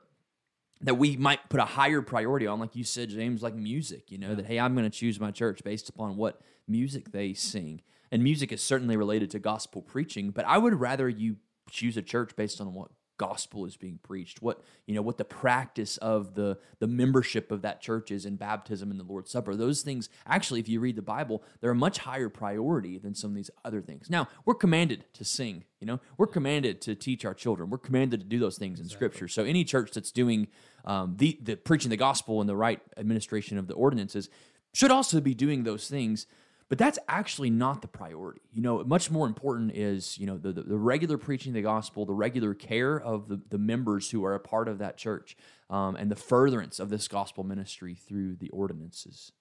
that 0.82 0.96
we 0.96 1.16
might 1.16 1.48
put 1.48 1.58
a 1.58 1.64
higher 1.64 2.02
priority 2.02 2.46
on, 2.46 2.60
like 2.60 2.76
you 2.76 2.84
said, 2.84 3.08
James, 3.08 3.42
like 3.42 3.54
music. 3.54 4.12
You 4.12 4.18
know 4.18 4.34
that 4.34 4.44
hey, 4.44 4.60
I'm 4.60 4.74
going 4.74 4.88
to 4.88 4.96
choose 4.96 5.18
my 5.18 5.30
church 5.30 5.64
based 5.64 5.88
upon 5.88 6.16
what 6.16 6.40
music 6.68 7.12
they 7.12 7.32
sing 7.32 7.80
and 8.10 8.22
music 8.22 8.52
is 8.52 8.62
certainly 8.62 8.96
related 8.96 9.30
to 9.30 9.38
gospel 9.38 9.82
preaching, 9.82 10.30
but 10.30 10.44
I 10.46 10.58
would 10.58 10.74
rather 10.74 11.08
you 11.08 11.36
choose 11.70 11.96
a 11.96 12.02
church 12.02 12.34
based 12.36 12.60
on 12.60 12.72
what 12.74 12.88
gospel 13.18 13.66
is 13.66 13.76
being 13.76 13.98
preached 14.00 14.40
what 14.40 14.62
you 14.86 14.94
know 14.94 15.02
what 15.02 15.18
the 15.18 15.24
practice 15.24 15.96
of 15.96 16.36
the 16.36 16.56
the 16.78 16.86
membership 16.86 17.50
of 17.50 17.62
that 17.62 17.80
church 17.80 18.12
is 18.12 18.24
in 18.24 18.36
baptism 18.36 18.92
and 18.92 19.00
the 19.00 19.04
lord's 19.04 19.28
supper. 19.28 19.56
Those 19.56 19.82
things 19.82 20.08
actually 20.24 20.60
if 20.60 20.68
you 20.68 20.78
read 20.78 20.94
the 20.94 21.02
bible 21.02 21.42
they're 21.60 21.72
a 21.72 21.74
much 21.74 21.98
higher 21.98 22.28
priority 22.28 22.96
than 22.96 23.16
some 23.16 23.30
of 23.30 23.36
these 23.36 23.50
other 23.64 23.82
things. 23.82 24.08
Now 24.08 24.28
we're 24.44 24.54
commanded 24.54 25.04
to 25.14 25.24
sing 25.24 25.64
you 25.80 25.86
know? 25.86 26.00
We're 26.16 26.26
commanded 26.26 26.80
to 26.82 26.94
teach 26.94 27.24
our 27.24 27.34
children. 27.34 27.70
We're 27.70 27.78
commanded 27.78 28.20
to 28.20 28.26
do 28.26 28.38
those 28.38 28.58
things 28.58 28.80
in 28.80 28.86
exactly. 28.86 29.08
scripture. 29.08 29.28
So 29.28 29.44
any 29.44 29.64
church 29.64 29.92
that's 29.92 30.10
doing 30.10 30.48
um, 30.84 31.14
the, 31.16 31.38
the 31.42 31.56
preaching 31.56 31.90
the 31.90 31.96
gospel 31.96 32.40
and 32.40 32.48
the 32.48 32.56
right 32.56 32.80
administration 32.96 33.58
of 33.58 33.68
the 33.68 33.74
ordinances 33.74 34.28
should 34.72 34.90
also 34.90 35.20
be 35.20 35.34
doing 35.34 35.64
those 35.64 35.88
things 35.88 36.26
but 36.68 36.76
that's 36.76 36.98
actually 37.08 37.50
not 37.50 37.80
the 37.80 37.88
priority. 37.88 38.42
You 38.52 38.62
know, 38.62 38.84
much 38.84 39.10
more 39.10 39.26
important 39.26 39.72
is, 39.74 40.18
you 40.18 40.26
know, 40.26 40.36
the, 40.36 40.52
the, 40.52 40.62
the 40.62 40.76
regular 40.76 41.16
preaching 41.16 41.50
of 41.50 41.54
the 41.54 41.62
gospel, 41.62 42.04
the 42.04 42.12
regular 42.12 42.52
care 42.54 43.00
of 43.00 43.28
the, 43.28 43.40
the 43.48 43.58
members 43.58 44.10
who 44.10 44.24
are 44.24 44.34
a 44.34 44.40
part 44.40 44.68
of 44.68 44.78
that 44.78 44.98
church, 44.98 45.36
um, 45.70 45.96
and 45.96 46.10
the 46.10 46.16
furtherance 46.16 46.78
of 46.78 46.90
this 46.90 47.08
gospel 47.08 47.42
ministry 47.42 47.94
through 47.94 48.36
the 48.36 48.50
ordinances. 48.50 49.32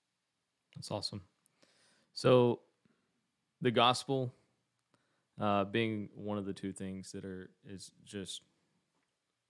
That's 0.75 0.89
awesome. 0.89 1.21
So, 2.13 2.61
the 3.61 3.71
gospel 3.71 4.33
uh, 5.39 5.65
being 5.65 6.09
one 6.15 6.37
of 6.37 6.45
the 6.45 6.53
two 6.53 6.71
things 6.71 7.11
that 7.11 7.25
are 7.25 7.49
is 7.67 7.91
just 8.05 8.41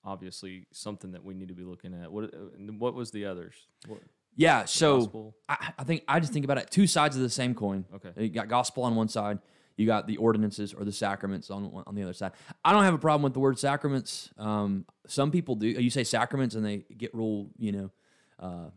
obviously 0.04 0.66
something 0.72 1.12
that 1.12 1.24
we 1.24 1.34
need 1.34 1.50
to 1.50 1.54
be 1.54 1.64
looking 1.64 1.94
at. 1.94 2.12
What 2.12 2.34
uh, 2.34 2.72
what 2.78 2.94
was 2.94 3.12
the 3.12 3.26
others? 3.26 3.54
What? 3.86 4.00
Yeah, 4.38 4.66
so 4.66 5.34
I, 5.50 5.74
I, 5.80 5.84
think 5.84 6.04
I 6.08 6.20
just 6.20 6.32
think 6.32 6.46
about 6.46 6.60
it 6.60 6.70
two 6.70 6.86
sides 6.86 7.16
of 7.16 7.24
the 7.24 7.30
same 7.30 7.56
coin. 7.56 7.86
Okay, 7.96 8.12
you 8.24 8.30
got 8.30 8.48
gospel 8.48 8.84
on 8.84 8.96
one 8.96 9.10
side, 9.10 9.40
you 9.78 9.88
got 9.88 10.06
the 10.06 10.18
ordinances 10.18 10.74
or 10.74 10.86
the 10.86 10.92
sacraments 10.92 11.50
on 11.50 11.84
on 11.86 11.96
the 11.96 12.04
other 12.04 12.14
side. 12.14 12.32
I 12.64 12.72
don't 12.72 12.84
have 12.84 12.94
a 12.94 13.00
problem 13.00 13.24
with 13.24 13.34
the 13.34 13.40
word 13.40 13.58
sacraments. 13.58 14.30
Um, 14.38 14.86
some 15.08 15.32
people 15.32 15.56
do. 15.56 15.68
You 15.68 15.90
say 15.90 16.04
sacraments 16.04 16.54
and 16.54 16.64
they 16.64 16.86
get 16.98 17.14
real, 17.16 17.48
you 17.58 17.72
know, 17.72 17.92
uh, 18.40 18.70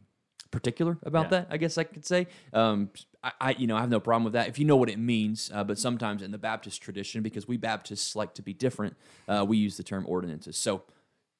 particular 0.51 0.99
about 1.03 1.27
yeah. 1.27 1.41
that. 1.41 1.49
I 1.51 1.59
guess 1.59 1.79
I 1.79 1.85
could 1.85 2.07
say. 2.07 2.27
Um, 2.53 2.91
I, 3.23 3.33
I, 3.41 3.51
you 3.53 3.67
know, 3.67 3.77
I 3.77 3.81
have 3.81 3.91
no 3.91 4.01
problem 4.01 4.25
with 4.25 4.33
that 4.33 4.49
if 4.49 4.59
you 4.59 4.65
know 4.65 4.77
what 4.77 4.89
it 4.89 4.99
means. 4.99 5.51
Uh, 5.53 5.65
but 5.65 5.79
sometimes 5.79 6.23
in 6.23 6.31
the 6.31 6.39
Baptist 6.39 6.83
tradition, 6.83 7.23
because 7.23 7.47
we 7.47 7.57
Baptists 7.57 8.17
like 8.17 8.35
to 8.35 8.43
be 8.43 8.53
different, 8.53 8.97
uh, 9.29 9.45
we 9.47 9.59
use 9.59 9.77
the 9.77 9.83
term 9.83 10.05
ordinances. 10.09 10.57
So, 10.57 10.83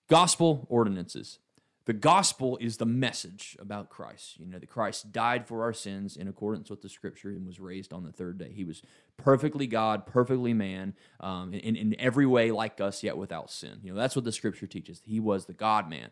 gospel 0.09 0.67
ordinances. 0.69 1.39
The 1.87 1.93
gospel 1.95 2.59
is 2.61 2.77
the 2.77 2.87
message 2.87 3.57
about 3.59 3.89
Christ. 3.89 4.39
You 4.39 4.47
know, 4.47 4.59
that 4.59 4.69
Christ 4.69 5.13
died 5.13 5.47
for 5.47 5.63
our 5.63 5.73
sins 5.73 6.17
in 6.17 6.29
accordance 6.29 6.69
with 6.69 6.83
the 6.83 6.89
scripture 6.89 7.31
and 7.31 7.47
was 7.47 7.59
raised 7.59 7.93
on 7.93 8.05
the 8.05 8.13
third 8.13 8.39
day. 8.39 8.53
He 8.55 8.65
was 8.65 8.83
perfectly 9.17 9.67
God, 9.67 10.07
perfectly 10.07 10.53
man, 10.53 10.95
um, 11.21 11.55
in, 11.55 11.77
in 11.77 11.97
every 11.99 12.27
way 12.27 12.51
like 12.51 12.81
us, 12.81 13.03
yet 13.03 13.17
without 13.17 13.51
sin. 13.51 13.81
You 13.83 13.93
know, 13.93 13.99
that's 13.99 14.15
what 14.15 14.27
the 14.27 14.33
scripture 14.33 14.67
teaches. 14.67 15.01
He 15.05 15.21
was 15.21 15.47
the 15.47 15.55
God 15.55 15.89
man. 15.89 16.11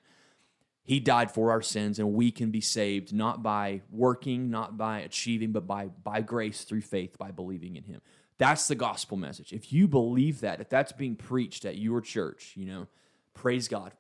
He 0.85 1.01
died 1.01 1.31
for 1.31 1.51
our 1.51 1.61
sins, 1.61 1.99
and 1.99 2.15
we 2.15 2.31
can 2.31 2.51
be 2.51 2.63
saved 2.63 3.13
not 3.13 3.43
by 3.43 3.83
working, 3.91 4.49
not 4.49 4.79
by 4.79 5.01
achieving, 5.01 5.53
but 5.53 5.67
by, 5.67 5.89
by 6.03 6.23
grace 6.23 6.65
through 6.65 6.81
faith, 6.81 7.19
by 7.19 7.31
believing 7.31 7.77
in 7.77 7.85
Him. 7.85 8.01
That's 8.39 8.69
the 8.69 8.75
gospel 8.75 9.19
message. 9.19 9.53
If 9.53 9.71
you 9.71 9.87
believe 9.87 10.41
that, 10.41 10.63
if 10.63 10.71
that's 10.71 10.93
being 10.93 11.15
preached 11.15 11.67
at 11.67 11.77
your 11.77 12.01
church, 12.01 12.55
you 12.57 12.65
know, 12.65 12.87
praise 13.35 13.69
God 13.69 13.93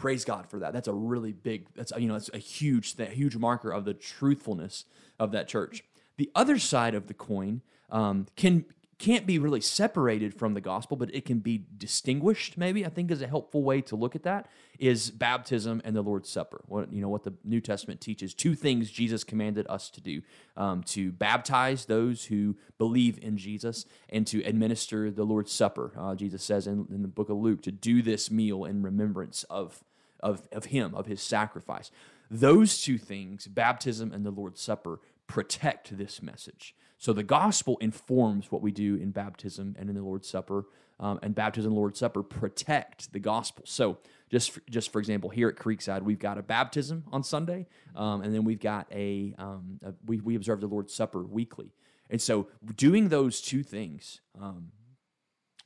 praise 0.00 0.24
God 0.24 0.48
for 0.48 0.60
that. 0.60 0.72
That's 0.72 0.88
a 0.88 0.94
really 0.94 1.32
big, 1.32 1.66
that's, 1.74 1.92
you 1.98 2.08
know, 2.08 2.14
that's 2.14 2.30
a 2.32 2.38
huge, 2.38 2.96
that 2.96 3.12
huge 3.12 3.36
marker 3.36 3.70
of 3.70 3.84
the 3.84 3.92
truthfulness 3.92 4.86
of 5.18 5.32
that 5.32 5.46
church. 5.46 5.84
The 6.16 6.30
other 6.34 6.58
side 6.58 6.94
of 6.94 7.06
the 7.06 7.14
coin 7.14 7.60
um, 7.90 8.26
can, 8.34 8.64
can't 8.98 9.26
be 9.26 9.38
really 9.38 9.60
separated 9.60 10.34
from 10.34 10.54
the 10.54 10.60
gospel, 10.62 10.96
but 10.96 11.14
it 11.14 11.26
can 11.26 11.38
be 11.38 11.66
distinguished. 11.76 12.56
Maybe 12.56 12.84
I 12.84 12.88
think 12.88 13.10
is 13.10 13.20
a 13.20 13.26
helpful 13.26 13.62
way 13.62 13.82
to 13.82 13.96
look 13.96 14.16
at 14.16 14.22
that 14.22 14.48
is 14.78 15.10
baptism 15.10 15.82
and 15.84 15.94
the 15.94 16.02
Lord's 16.02 16.28
Supper. 16.28 16.62
What 16.66 16.92
you 16.92 17.00
know, 17.00 17.08
what 17.08 17.24
the 17.24 17.34
New 17.42 17.62
Testament 17.62 18.00
teaches: 18.00 18.34
two 18.34 18.54
things 18.54 18.90
Jesus 18.90 19.24
commanded 19.24 19.66
us 19.68 19.88
to 19.90 20.02
do: 20.02 20.20
um, 20.56 20.82
to 20.84 21.12
baptize 21.12 21.86
those 21.86 22.26
who 22.26 22.56
believe 22.76 23.18
in 23.22 23.38
Jesus, 23.38 23.86
and 24.10 24.26
to 24.26 24.42
administer 24.44 25.10
the 25.10 25.24
Lord's 25.24 25.52
Supper. 25.52 25.92
Uh, 25.98 26.14
Jesus 26.14 26.42
says 26.42 26.66
in, 26.66 26.86
in 26.90 27.00
the 27.00 27.08
book 27.08 27.30
of 27.30 27.38
Luke 27.38 27.62
to 27.62 27.72
do 27.72 28.02
this 28.02 28.30
meal 28.30 28.66
in 28.66 28.82
remembrance 28.82 29.44
of 29.44 29.82
of, 30.22 30.48
of 30.52 30.66
him, 30.66 30.94
of 30.94 31.06
his 31.06 31.20
sacrifice. 31.20 31.90
those 32.30 32.80
two 32.80 32.96
things, 32.96 33.46
baptism 33.46 34.12
and 34.12 34.24
the 34.24 34.30
Lord's 34.30 34.60
Supper, 34.60 35.00
protect 35.26 35.96
this 35.96 36.22
message. 36.22 36.74
So 36.96 37.12
the 37.12 37.22
gospel 37.22 37.76
informs 37.80 38.52
what 38.52 38.62
we 38.62 38.70
do 38.70 38.94
in 38.94 39.10
baptism 39.10 39.74
and 39.78 39.88
in 39.88 39.96
the 39.96 40.02
Lord's 40.02 40.28
Supper, 40.28 40.66
um, 41.00 41.18
and 41.22 41.34
baptism 41.34 41.70
and 41.72 41.78
Lord's 41.78 41.98
Supper 41.98 42.22
protect 42.22 43.12
the 43.12 43.18
gospel. 43.18 43.64
So 43.66 43.98
just 44.30 44.50
for, 44.52 44.60
just 44.68 44.92
for 44.92 44.98
example, 44.98 45.30
here 45.30 45.48
at 45.48 45.56
Creekside, 45.56 46.02
we've 46.02 46.18
got 46.18 46.38
a 46.38 46.42
baptism 46.42 47.04
on 47.10 47.22
Sunday, 47.24 47.66
um, 47.96 48.20
and 48.20 48.34
then 48.34 48.44
we've 48.44 48.60
got 48.60 48.86
a, 48.92 49.34
um, 49.38 49.80
a, 49.82 49.94
we 50.04 50.20
we 50.20 50.36
observe 50.36 50.60
the 50.60 50.66
Lord's 50.66 50.94
Supper 50.94 51.22
weekly, 51.22 51.72
and 52.10 52.20
so 52.20 52.48
doing 52.76 53.08
those 53.08 53.40
two 53.40 53.62
things. 53.62 54.20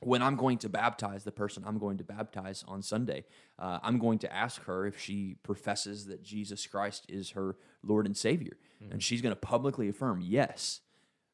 When 0.05 0.21
I'm 0.21 0.35
going 0.35 0.59
to 0.59 0.69
baptize 0.69 1.23
the 1.23 1.31
person 1.31 1.63
I'm 1.65 1.79
going 1.79 1.97
to 1.97 2.03
baptize 2.03 2.63
on 2.67 2.81
Sunday, 2.83 3.25
uh, 3.57 3.79
I'm 3.81 3.97
going 3.97 4.19
to 4.19 4.31
ask 4.31 4.63
her 4.65 4.85
if 4.85 4.99
she 4.99 5.37
professes 5.41 6.05
that 6.05 6.23
Jesus 6.23 6.67
Christ 6.67 7.05
is 7.09 7.31
her 7.31 7.55
Lord 7.83 8.05
and 8.05 8.15
Savior. 8.15 8.57
Mm-hmm. 8.83 8.93
And 8.93 9.03
she's 9.03 9.21
going 9.21 9.33
to 9.33 9.39
publicly 9.39 9.89
affirm, 9.89 10.21
yes, 10.21 10.81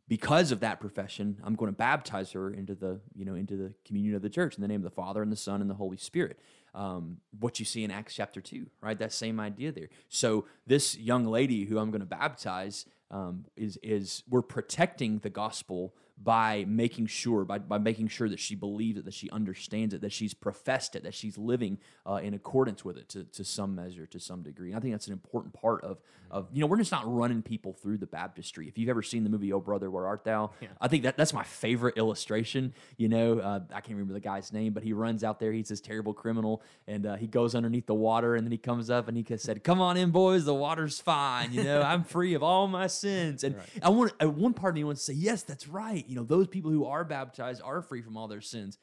because 0.07 0.51
of 0.51 0.60
that 0.60 0.79
profession, 0.79 1.38
I'm 1.43 1.55
going 1.55 1.71
to 1.71 1.77
baptize 1.77 2.34
her 2.34 2.49
into 2.49 2.75
the, 2.75 2.99
you 3.13 3.23
know, 3.23 3.36
into 3.36 3.55
the 3.55 3.73
communion 3.86 4.15
of 4.15 4.21
the 4.21 4.29
church 4.29 4.55
in 4.55 4.62
the 4.62 4.67
name 4.67 4.81
of 4.81 4.84
the 4.84 4.89
Father 4.89 5.21
and 5.21 5.31
the 5.31 5.38
Son 5.38 5.62
and 5.62 5.69
the 5.69 5.75
Holy 5.75 5.95
Spirit. 5.95 6.39
Um, 6.73 7.17
what 7.39 7.60
you 7.60 7.65
see 7.65 7.84
in 7.84 7.91
Acts 7.91 8.13
chapter 8.13 8.41
2, 8.41 8.67
right? 8.81 8.99
That 8.99 9.13
same 9.13 9.39
idea 9.39 9.71
there. 9.71 9.89
So 10.10 10.45
this 10.67 10.97
young 10.97 11.25
lady 11.27 11.65
who 11.65 11.77
I'm 11.77 11.91
going 11.91 12.01
to 12.01 12.05
baptize 12.05 12.86
um, 13.10 13.45
is, 13.55 13.77
is 13.84 14.23
we're 14.29 14.41
protecting 14.41 15.19
the 15.19 15.29
gospel 15.29 15.93
by 16.23 16.65
making 16.67 17.07
sure 17.07 17.43
by, 17.45 17.57
by 17.57 17.77
making 17.77 18.07
sure 18.07 18.29
that 18.29 18.39
she 18.39 18.55
believes 18.55 18.99
it 18.99 19.05
that 19.05 19.13
she 19.13 19.29
understands 19.31 19.93
it 19.93 20.01
that 20.01 20.12
she's 20.12 20.34
professed 20.34 20.95
it 20.95 21.03
that 21.03 21.13
she's 21.13 21.38
living 21.38 21.77
uh, 22.05 22.15
in 22.15 22.34
accordance 22.34 22.86
with 22.86 22.97
it 22.97 23.10
to, 23.10 23.23
to 23.25 23.43
some 23.43 23.75
measure 23.75 24.05
to 24.05 24.19
some 24.19 24.43
degree 24.43 24.69
and 24.69 24.77
i 24.77 24.79
think 24.79 24.93
that's 24.93 25.07
an 25.07 25.13
important 25.13 25.53
part 25.53 25.84
of 25.84 25.97
of 26.31 26.47
you 26.53 26.62
know 26.62 26.67
we're 26.67 26.77
just 26.77 26.91
not 26.91 27.03
running 27.12 27.41
people 27.41 27.73
through 27.73 27.97
the 27.97 28.05
baptistry 28.05 28.67
if 28.67 28.77
you've 28.77 28.89
ever 28.89 29.01
seen 29.01 29.23
the 29.23 29.29
movie 29.29 29.51
oh 29.51 29.60
brother 29.60 29.91
where 29.91 30.05
art 30.07 30.23
thou 30.23 30.51
yeah. 30.62 30.69
i 30.79 30.88
think 30.88 31.03
that 31.03 31.17
that's 31.17 31.34
my 31.34 31.43
favorite 31.43 31.97
illustration 31.97 32.73
you 32.97 33.10
know 33.10 33.39
uh, 33.39 33.60
i 33.71 33.81
can't 33.81 33.89
remember 33.89 34.13
the 34.13 34.19
guy's 34.19 34.53
name 34.53 34.73
but 34.73 34.84
he 34.84 34.93
runs 34.93 35.23
out 35.23 35.39
there 35.39 35.51
he's 35.51 35.69
this 35.69 35.81
terrible 35.81 36.13
criminal 36.13 36.62
and 36.88 37.05
uh, 37.05 37.15
he 37.15 37.27
goes 37.27 37.53
underneath 37.53 37.86
the 37.86 37.93
water 37.93 38.36
and 38.36 38.45
then 38.45 38.51
he 38.51 38.57
comes 38.57 38.89
up 38.89 39.07
and 39.07 39.17
he 39.17 39.38
said 39.38 39.63
come 39.63 39.81
on 39.81 39.97
in 39.97 40.12
boys 40.12 40.45
the 40.45 40.53
water's 40.53 40.99
fine 40.99 41.51
you 41.51 41.63
know 41.63 41.81
i'm 41.81 42.03
free 42.03 42.34
of 42.34 42.41
all 42.41 42.67
my 42.67 42.88
sins 42.88 43.43
and 43.43 43.55
right. 43.57 43.65
i 43.84 43.89
want 43.89 44.13
I 44.19 44.25
one 44.25 44.53
part 44.53 44.71
of 44.71 44.75
me 44.75 44.84
wants 44.84 45.05
to 45.05 45.13
say 45.13 45.17
yes 45.17 45.43
that's 45.43 45.67
right 45.67 46.05
you 46.12 46.17
know, 46.17 46.24
those 46.24 46.47
people 46.47 46.71
who 46.71 46.86
are 46.86 47.06
baptized 47.06 47.62
are 47.63 47.82
free 47.82 48.02
from 48.02 48.17
all 48.17 48.28
their 48.28 48.41
sins. 48.41 48.78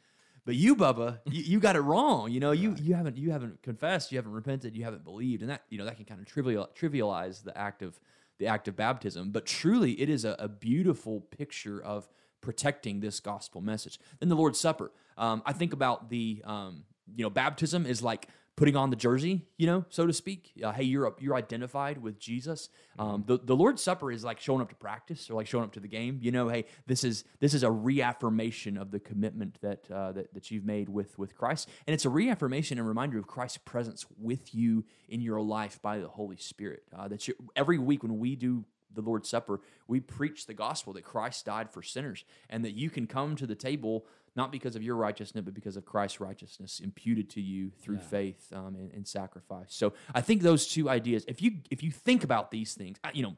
But 0.47 0.55
you, 0.55 0.75
Bubba, 0.75 1.19
you, 1.27 1.43
you 1.43 1.61
got 1.61 1.77
it 1.77 1.81
wrong. 1.81 2.31
You 2.31 2.41
know, 2.41 2.53
you 2.53 2.75
you 2.81 2.95
haven't 2.95 3.19
you 3.19 3.31
haven't 3.31 3.63
confessed, 3.63 4.11
you 4.11 4.17
haven't 4.17 4.33
repented, 4.33 4.75
you 4.75 4.85
haven't 4.85 5.05
believed, 5.05 5.43
and 5.43 5.51
that 5.51 5.63
you 5.69 5.77
know 5.77 5.85
that 5.85 5.97
can 5.97 6.07
kind 6.07 6.21
of 6.21 6.27
trivial, 6.27 6.71
trivialize 6.75 7.45
the 7.45 7.57
act 7.57 7.83
of 7.83 8.01
the 8.39 8.47
act 8.47 8.67
of 8.67 8.77
baptism. 8.77 9.31
But 9.31 9.45
truly, 9.45 9.93
it 10.01 10.09
is 10.09 10.25
a, 10.25 10.37
a 10.39 10.49
beautiful 10.49 11.21
picture 11.21 11.83
of 11.83 12.09
protecting 12.41 13.01
this 13.01 13.21
gospel 13.21 13.61
message. 13.61 14.01
Then 14.21 14.31
the 14.31 14.37
Lord's 14.37 14.59
Supper. 14.59 14.91
Um, 15.19 15.43
I 15.45 15.53
think 15.53 15.75
about 15.75 16.09
the 16.09 16.41
um, 16.47 16.85
you 17.15 17.25
know 17.25 17.31
baptism 17.31 17.85
is 17.85 18.03
like 18.03 18.29
putting 18.59 18.75
on 18.75 18.91
the 18.91 18.97
jersey, 18.97 19.47
you 19.57 19.69
know, 19.69 19.85
so 19.89 20.05
to 20.05 20.13
speak. 20.13 20.51
Uh, 20.63 20.73
hey, 20.73 20.83
you're 20.83 21.15
you're 21.21 21.37
identified 21.37 22.03
with 22.03 22.19
Jesus. 22.19 22.69
Um, 22.99 23.23
the 23.25 23.39
the 23.39 23.55
Lord's 23.55 23.81
Supper 23.81 24.11
is 24.11 24.25
like 24.25 24.41
showing 24.41 24.61
up 24.61 24.69
to 24.71 24.75
practice 24.75 25.31
or 25.31 25.35
like 25.35 25.47
showing 25.47 25.63
up 25.63 25.73
to 25.75 25.81
the 25.81 25.89
game. 25.89 26.19
You 26.21 26.33
know, 26.33 26.49
hey, 26.49 26.65
this 26.89 27.05
is 27.05 27.23
this 27.39 27.55
is 27.55 27.63
a 27.63 27.71
reaffirmation 27.71 28.77
of 28.77 28.91
the 28.91 28.99
commitment 28.99 29.59
that 29.63 29.89
uh, 29.91 30.11
that 30.13 30.35
that 30.35 30.51
you've 30.51 30.65
made 30.65 30.89
with 30.89 31.17
with 31.17 31.37
Christ, 31.37 31.69
and 31.87 31.95
it's 31.95 32.05
a 32.05 32.11
reaffirmation 32.11 32.79
and 32.79 32.89
reminder 32.89 33.17
of 33.17 33.29
Christ's 33.29 33.59
presence 33.59 34.05
with 34.19 34.53
you 34.53 34.85
in 35.09 35.21
your 35.21 35.41
life 35.41 35.81
by 35.81 35.99
the 35.99 36.09
Holy 36.09 36.37
Spirit. 36.37 36.83
Uh, 36.95 37.07
that 37.07 37.29
you, 37.29 37.35
every 37.55 37.79
week 37.79 38.03
when 38.03 38.19
we 38.19 38.35
do 38.35 38.65
the 38.93 39.03
Lord's 39.03 39.29
Supper, 39.29 39.61
we 39.87 40.01
preach 40.01 40.47
the 40.47 40.55
gospel 40.55 40.93
that 40.95 41.05
Christ 41.05 41.45
died 41.45 41.71
for 41.71 41.83
sinners, 41.83 42.25
and 42.51 42.65
that 42.65 42.75
you 42.75 42.91
can 42.91 43.07
come 43.07 43.37
to 43.37 43.47
the 43.47 43.55
table 43.55 44.05
not 44.39 44.53
because 44.53 44.77
of 44.77 44.83
your 44.83 44.95
righteousness, 44.95 45.45
but 45.45 45.53
because 45.53 45.77
of 45.77 45.85
Christ's 45.85 46.21
righteousness 46.21 46.81
imputed 46.81 47.29
to 47.31 47.41
you 47.41 47.71
through 47.83 47.97
yeah. 47.97 48.03
faith 48.03 48.53
um, 48.55 48.77
and, 48.77 48.93
and, 48.93 49.07
sacrifice. 49.07 49.75
So 49.75 49.93
I 50.15 50.21
think 50.21 50.43
those 50.43 50.69
two 50.69 50.89
ideas, 50.89 51.25
if 51.27 51.43
you 51.43 51.57
if 51.71 51.83
you 51.83 51.91
think 51.91 52.23
about 52.23 52.53
these 52.53 52.75
things, 52.75 52.99
you 53.13 53.25
know, 53.25 53.37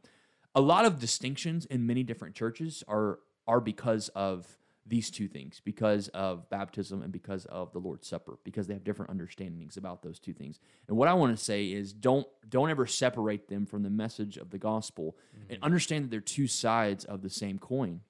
a 0.55 0.61
lot 0.61 0.85
of 0.85 1.01
distinctions 1.01 1.65
in 1.65 1.87
many 1.87 2.03
different 2.03 2.35
churches 2.35 2.85
are 2.87 3.19
are 3.49 3.61
because 3.61 4.11
of 4.11 4.47
these 4.87 5.11
two 5.11 5.27
things, 5.27 5.63
because 5.65 6.09
of 6.09 6.51
baptism 6.51 7.03
and 7.03 7.13
because 7.13 7.47
of 7.47 7.73
the 7.73 7.79
Lord's 7.79 8.07
Supper, 8.07 8.39
because 8.45 8.67
they 8.67 8.75
have 8.75 8.85
different 8.85 9.11
understandings 9.11 9.77
about 9.79 10.03
those 10.03 10.19
two 10.19 10.35
things. 10.35 10.59
And 10.89 10.97
what 10.97 11.09
I 11.09 11.15
want 11.15 11.37
to 11.37 11.43
say 11.43 11.67
is 11.67 11.95
don't 11.95 12.27
don't 12.49 12.69
ever 12.69 12.87
separate 12.87 13.49
them 13.49 13.65
from 13.65 13.83
the 13.83 13.91
message 13.91 14.37
of 14.37 14.51
the 14.51 14.59
gospel 14.59 15.17
mm-hmm. 15.35 15.55
and 15.55 15.63
understand 15.63 16.05
that 16.05 16.11
they're 16.11 16.21
two 16.21 16.47
sides 16.47 17.07
of 17.07 17.23
the 17.23 17.31
same 17.31 17.59
coin. 17.59 18.01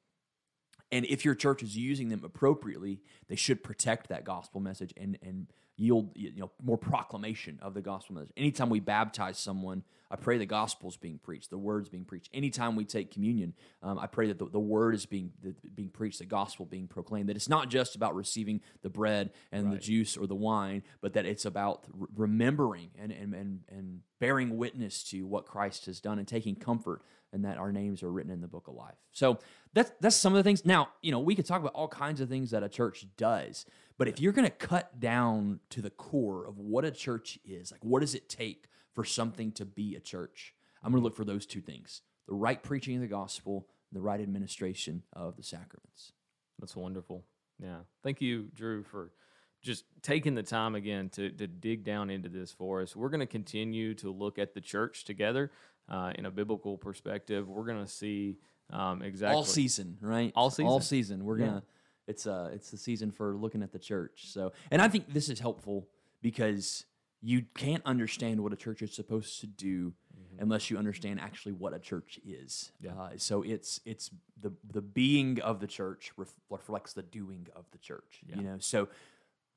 And 0.93 1.07
if 1.07 1.25
your 1.25 1.35
church 1.35 1.63
is 1.63 1.77
using 1.77 2.09
them 2.09 2.23
appropriately, 2.25 3.01
they 3.29 3.37
should 3.37 3.63
protect 3.63 4.09
that 4.09 4.25
gospel 4.25 4.61
message 4.61 4.93
and 4.97 5.19
and 5.23 5.47
yield 5.81 6.11
you 6.15 6.31
know 6.37 6.51
more 6.63 6.77
proclamation 6.77 7.59
of 7.63 7.75
the 7.75 7.81
gospel 7.81 8.15
message. 8.15 8.33
Anytime 8.37 8.69
we 8.69 8.81
baptize 8.81 9.39
someone, 9.39 9.83
I 10.11 10.17
pray 10.17 10.37
the 10.37 10.47
gospel 10.47 10.91
is 10.91 10.97
being 10.97 11.19
preached, 11.19 11.51
the 11.51 11.59
word's 11.59 11.89
being 11.89 12.05
preached. 12.05 12.29
Anytime 12.35 12.77
we 12.77 12.85
take 12.85 13.11
communion, 13.13 13.55
um, 13.83 13.99
I 13.99 14.07
pray 14.07 14.27
that 14.27 14.39
the, 14.39 14.47
the 14.47 14.61
word 14.61 14.95
is 14.95 15.07
being 15.07 15.33
the, 15.43 15.55
being 15.75 15.89
preached, 15.89 16.19
the 16.19 16.27
gospel 16.27 16.67
being 16.67 16.87
proclaimed. 16.87 17.29
That 17.29 17.37
it's 17.37 17.49
not 17.49 17.71
just 17.71 17.97
about 17.97 18.15
receiving 18.15 18.61
the 18.83 18.91
bread 18.91 19.31
and 19.53 19.67
right. 19.67 19.75
the 19.75 19.81
juice 19.81 20.17
or 20.17 20.27
the 20.27 20.35
wine, 20.35 20.83
but 21.01 21.15
that 21.15 21.25
it's 21.25 21.47
about 21.47 21.87
re- 21.93 22.09
remembering 22.15 22.91
and, 23.01 23.11
and 23.11 23.35
and 23.35 23.61
and 23.71 24.01
bearing 24.19 24.59
witness 24.59 25.03
to 25.05 25.27
what 25.27 25.47
Christ 25.47 25.87
has 25.87 26.01
done 26.01 26.19
and 26.19 26.29
taking 26.29 26.57
comfort 26.57 27.01
and 27.33 27.45
that 27.45 27.59
our 27.59 27.73
names 27.73 28.03
are 28.03 28.11
written 28.11 28.33
in 28.33 28.41
the 28.41 28.49
book 28.49 28.69
of 28.69 28.75
life. 28.75 28.97
So 29.13 29.39
that's 29.73 29.93
that's 30.01 30.17
some 30.17 30.33
of 30.33 30.37
the 30.39 30.43
things. 30.43 30.65
Now, 30.65 30.89
you 31.03 31.13
know, 31.13 31.21
we 31.21 31.35
could 31.35 31.47
talk 31.47 31.61
about 31.61 31.75
all 31.75 31.89
kinds 31.89 32.21
of 32.21 32.29
things 32.29 32.51
that 32.51 32.63
a 32.63 32.69
church 32.69 33.07
does, 33.17 33.67
but 33.99 34.09
if 34.09 34.21
you're 34.21 34.33
going 34.33 34.49
to 34.49 34.51
cut 34.51 35.01
down 35.01 35.61
to 35.71 35.83
the 35.83 35.91
core 35.91 36.47
of 36.47 36.59
what 36.59 36.85
a 36.85 36.91
church 36.91 37.39
is, 37.45 37.71
like 37.71 37.85
what 37.85 38.01
does 38.01 38.15
it 38.15 38.29
take 38.29 38.67
for 38.95 39.05
something 39.05 39.53
to 39.53 39.65
be 39.65 39.95
a 39.95 40.01
church? 40.01 40.55
I'm 40.83 40.93
going 40.93 41.01
to 41.01 41.05
look 41.05 41.17
for 41.17 41.25
those 41.25 41.47
two 41.47 41.61
things: 41.61 42.03
the 42.27 42.35
right 42.35 42.63
preaching 42.63 42.97
of 42.97 43.03
the 43.03 43.09
gospel, 43.09 43.69
the 43.93 44.01
right 44.01 44.21
administration 44.21 45.03
of 45.13 45.37
the 45.37 45.43
sacraments. 45.43 46.13
That's 46.59 46.77
wonderful. 46.77 47.25
Yeah. 47.59 47.81
Thank 48.03 48.21
you, 48.21 48.49
Drew, 48.55 48.83
for 48.83 49.13
just 49.63 49.85
taking 50.03 50.35
the 50.35 50.43
time 50.43 50.75
again 50.75 51.11
to, 51.11 51.31
to 51.31 51.47
dig 51.47 51.85
down 51.85 52.09
into 52.11 52.29
this 52.29 52.51
for 52.51 52.81
us. 52.81 52.97
We're 52.97 53.11
going 53.11 53.21
to 53.21 53.27
continue 53.27 53.95
to 53.97 54.11
look 54.11 54.39
at 54.39 54.55
the 54.55 54.61
church 54.61 55.05
together 55.05 55.51
uh, 55.89 56.13
in 56.17 56.27
a 56.27 56.31
biblical 56.31 56.77
perspective. 56.79 57.49
We're 57.49 57.67
going 57.67 57.85
to 57.85 57.91
see 57.91 58.39
um, 58.71 59.03
exactly 59.03 59.37
all 59.37 59.45
season, 59.45 59.99
right? 60.01 60.33
All 60.35 60.51
season, 60.51 60.67
all 60.67 60.81
season. 60.81 61.25
We're 61.25 61.39
gonna. 61.39 61.63
It's 62.07 62.27
uh, 62.27 62.51
it's 62.53 62.71
the 62.71 62.77
season 62.77 63.11
for 63.11 63.37
looking 63.37 63.63
at 63.63 63.73
the 63.73 63.79
church. 63.79 64.27
So, 64.29 64.53
and 64.71 64.83
I 64.83 64.89
think 64.89 65.13
this 65.13 65.29
is 65.29 65.39
helpful 65.39 65.89
because 66.23 66.85
you 67.23 67.45
can't 67.55 67.83
understand 67.85 68.41
what 68.41 68.53
a 68.53 68.57
church 68.57 68.83
is 68.83 68.95
supposed 68.95 69.41
to 69.41 69.47
do 69.47 69.89
mm-hmm. 69.89 70.43
unless 70.43 70.71
you 70.71 70.79
understand 70.79 71.21
actually 71.21 71.53
what 71.53 71.75
a 71.75 71.79
church 71.79 72.19
is. 72.27 72.73
Yeah. 72.81 72.93
Uh, 72.99 73.11
so 73.17 73.43
it's 73.43 73.81
it's 73.85 74.11
the 74.41 74.53
the 74.73 74.81
being 74.81 75.41
of 75.41 75.61
the 75.61 75.67
church 75.67 76.13
ref- 76.17 76.35
reflects 76.49 76.95
the 76.95 77.03
doing 77.03 77.47
of 77.55 77.67
the 77.73 77.79
church. 77.79 78.21
Yeah. 78.27 78.37
You 78.37 78.43
know, 78.43 78.57
so 78.59 78.89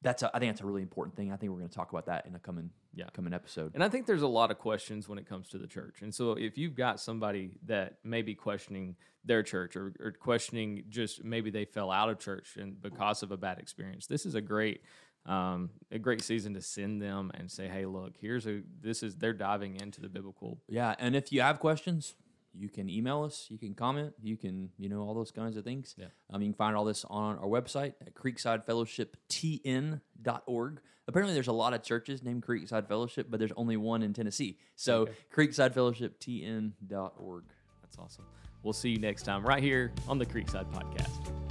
that's 0.01 0.21
a, 0.21 0.35
I 0.35 0.39
think 0.39 0.51
that's 0.51 0.61
a 0.61 0.65
really 0.65 0.81
important 0.81 1.15
thing. 1.15 1.31
I 1.31 1.37
think 1.37 1.51
we're 1.51 1.59
going 1.59 1.69
to 1.69 1.75
talk 1.75 1.91
about 1.91 2.07
that 2.07 2.25
in 2.25 2.35
a 2.35 2.39
coming 2.39 2.69
yeah. 2.93 3.05
coming 3.13 3.33
episode. 3.33 3.71
And 3.73 3.83
I 3.83 3.89
think 3.89 4.05
there's 4.05 4.21
a 4.21 4.27
lot 4.27 4.51
of 4.51 4.59
questions 4.59 5.09
when 5.09 5.17
it 5.17 5.27
comes 5.27 5.49
to 5.49 5.57
the 5.57 5.67
church. 5.67 6.01
And 6.01 6.13
so 6.13 6.33
if 6.33 6.57
you've 6.57 6.75
got 6.75 6.99
somebody 6.99 7.51
that 7.65 7.97
may 8.03 8.21
be 8.21 8.35
questioning 8.35 8.95
their 9.25 9.43
church 9.43 9.75
or, 9.75 9.93
or 9.99 10.11
questioning 10.11 10.83
just 10.89 11.23
maybe 11.23 11.49
they 11.49 11.65
fell 11.65 11.91
out 11.91 12.09
of 12.09 12.19
church 12.19 12.57
and 12.57 12.81
because 12.81 13.23
of 13.23 13.31
a 13.31 13.37
bad 13.37 13.59
experience, 13.59 14.07
this 14.07 14.25
is 14.25 14.35
a 14.35 14.41
great 14.41 14.81
um, 15.25 15.69
a 15.89 15.99
great 15.99 16.21
season 16.21 16.53
to 16.55 16.61
send 16.61 17.01
them 17.01 17.31
and 17.33 17.49
say, 17.49 17.69
hey, 17.69 17.85
look, 17.85 18.15
here's 18.19 18.45
a 18.45 18.61
this 18.81 19.03
is 19.03 19.15
they're 19.15 19.31
diving 19.31 19.79
into 19.79 20.01
the 20.01 20.09
biblical. 20.09 20.59
Yeah, 20.67 20.95
and 20.99 21.15
if 21.15 21.31
you 21.31 21.39
have 21.39 21.59
questions, 21.59 22.15
you 22.53 22.69
can 22.69 22.89
email 22.89 23.23
us, 23.23 23.47
you 23.49 23.57
can 23.57 23.73
comment, 23.73 24.13
you 24.21 24.37
can, 24.37 24.69
you 24.77 24.89
know, 24.89 25.01
all 25.01 25.13
those 25.13 25.31
kinds 25.31 25.55
of 25.57 25.63
things. 25.63 25.95
Yeah. 25.97 26.07
Um, 26.29 26.41
you 26.41 26.49
can 26.49 26.55
find 26.55 26.75
all 26.75 26.83
this 26.85 27.05
on 27.09 27.37
our 27.37 27.47
website 27.47 27.93
at 28.05 28.13
creeksidefellowshiptn.org. 28.13 30.81
Apparently, 31.07 31.33
there's 31.33 31.47
a 31.47 31.53
lot 31.53 31.73
of 31.73 31.83
churches 31.83 32.23
named 32.23 32.45
Creekside 32.45 32.87
Fellowship, 32.87 33.27
but 33.29 33.39
there's 33.39 33.51
only 33.57 33.77
one 33.77 34.03
in 34.03 34.13
Tennessee. 34.13 34.57
So, 34.75 35.01
okay. 35.01 35.11
creeksidefellowshiptn.org. 35.35 37.43
That's 37.81 37.97
awesome. 37.97 38.25
We'll 38.63 38.73
see 38.73 38.91
you 38.91 38.99
next 38.99 39.23
time 39.23 39.45
right 39.45 39.61
here 39.61 39.91
on 40.07 40.17
the 40.17 40.25
Creekside 40.25 40.71
Podcast. 40.71 41.42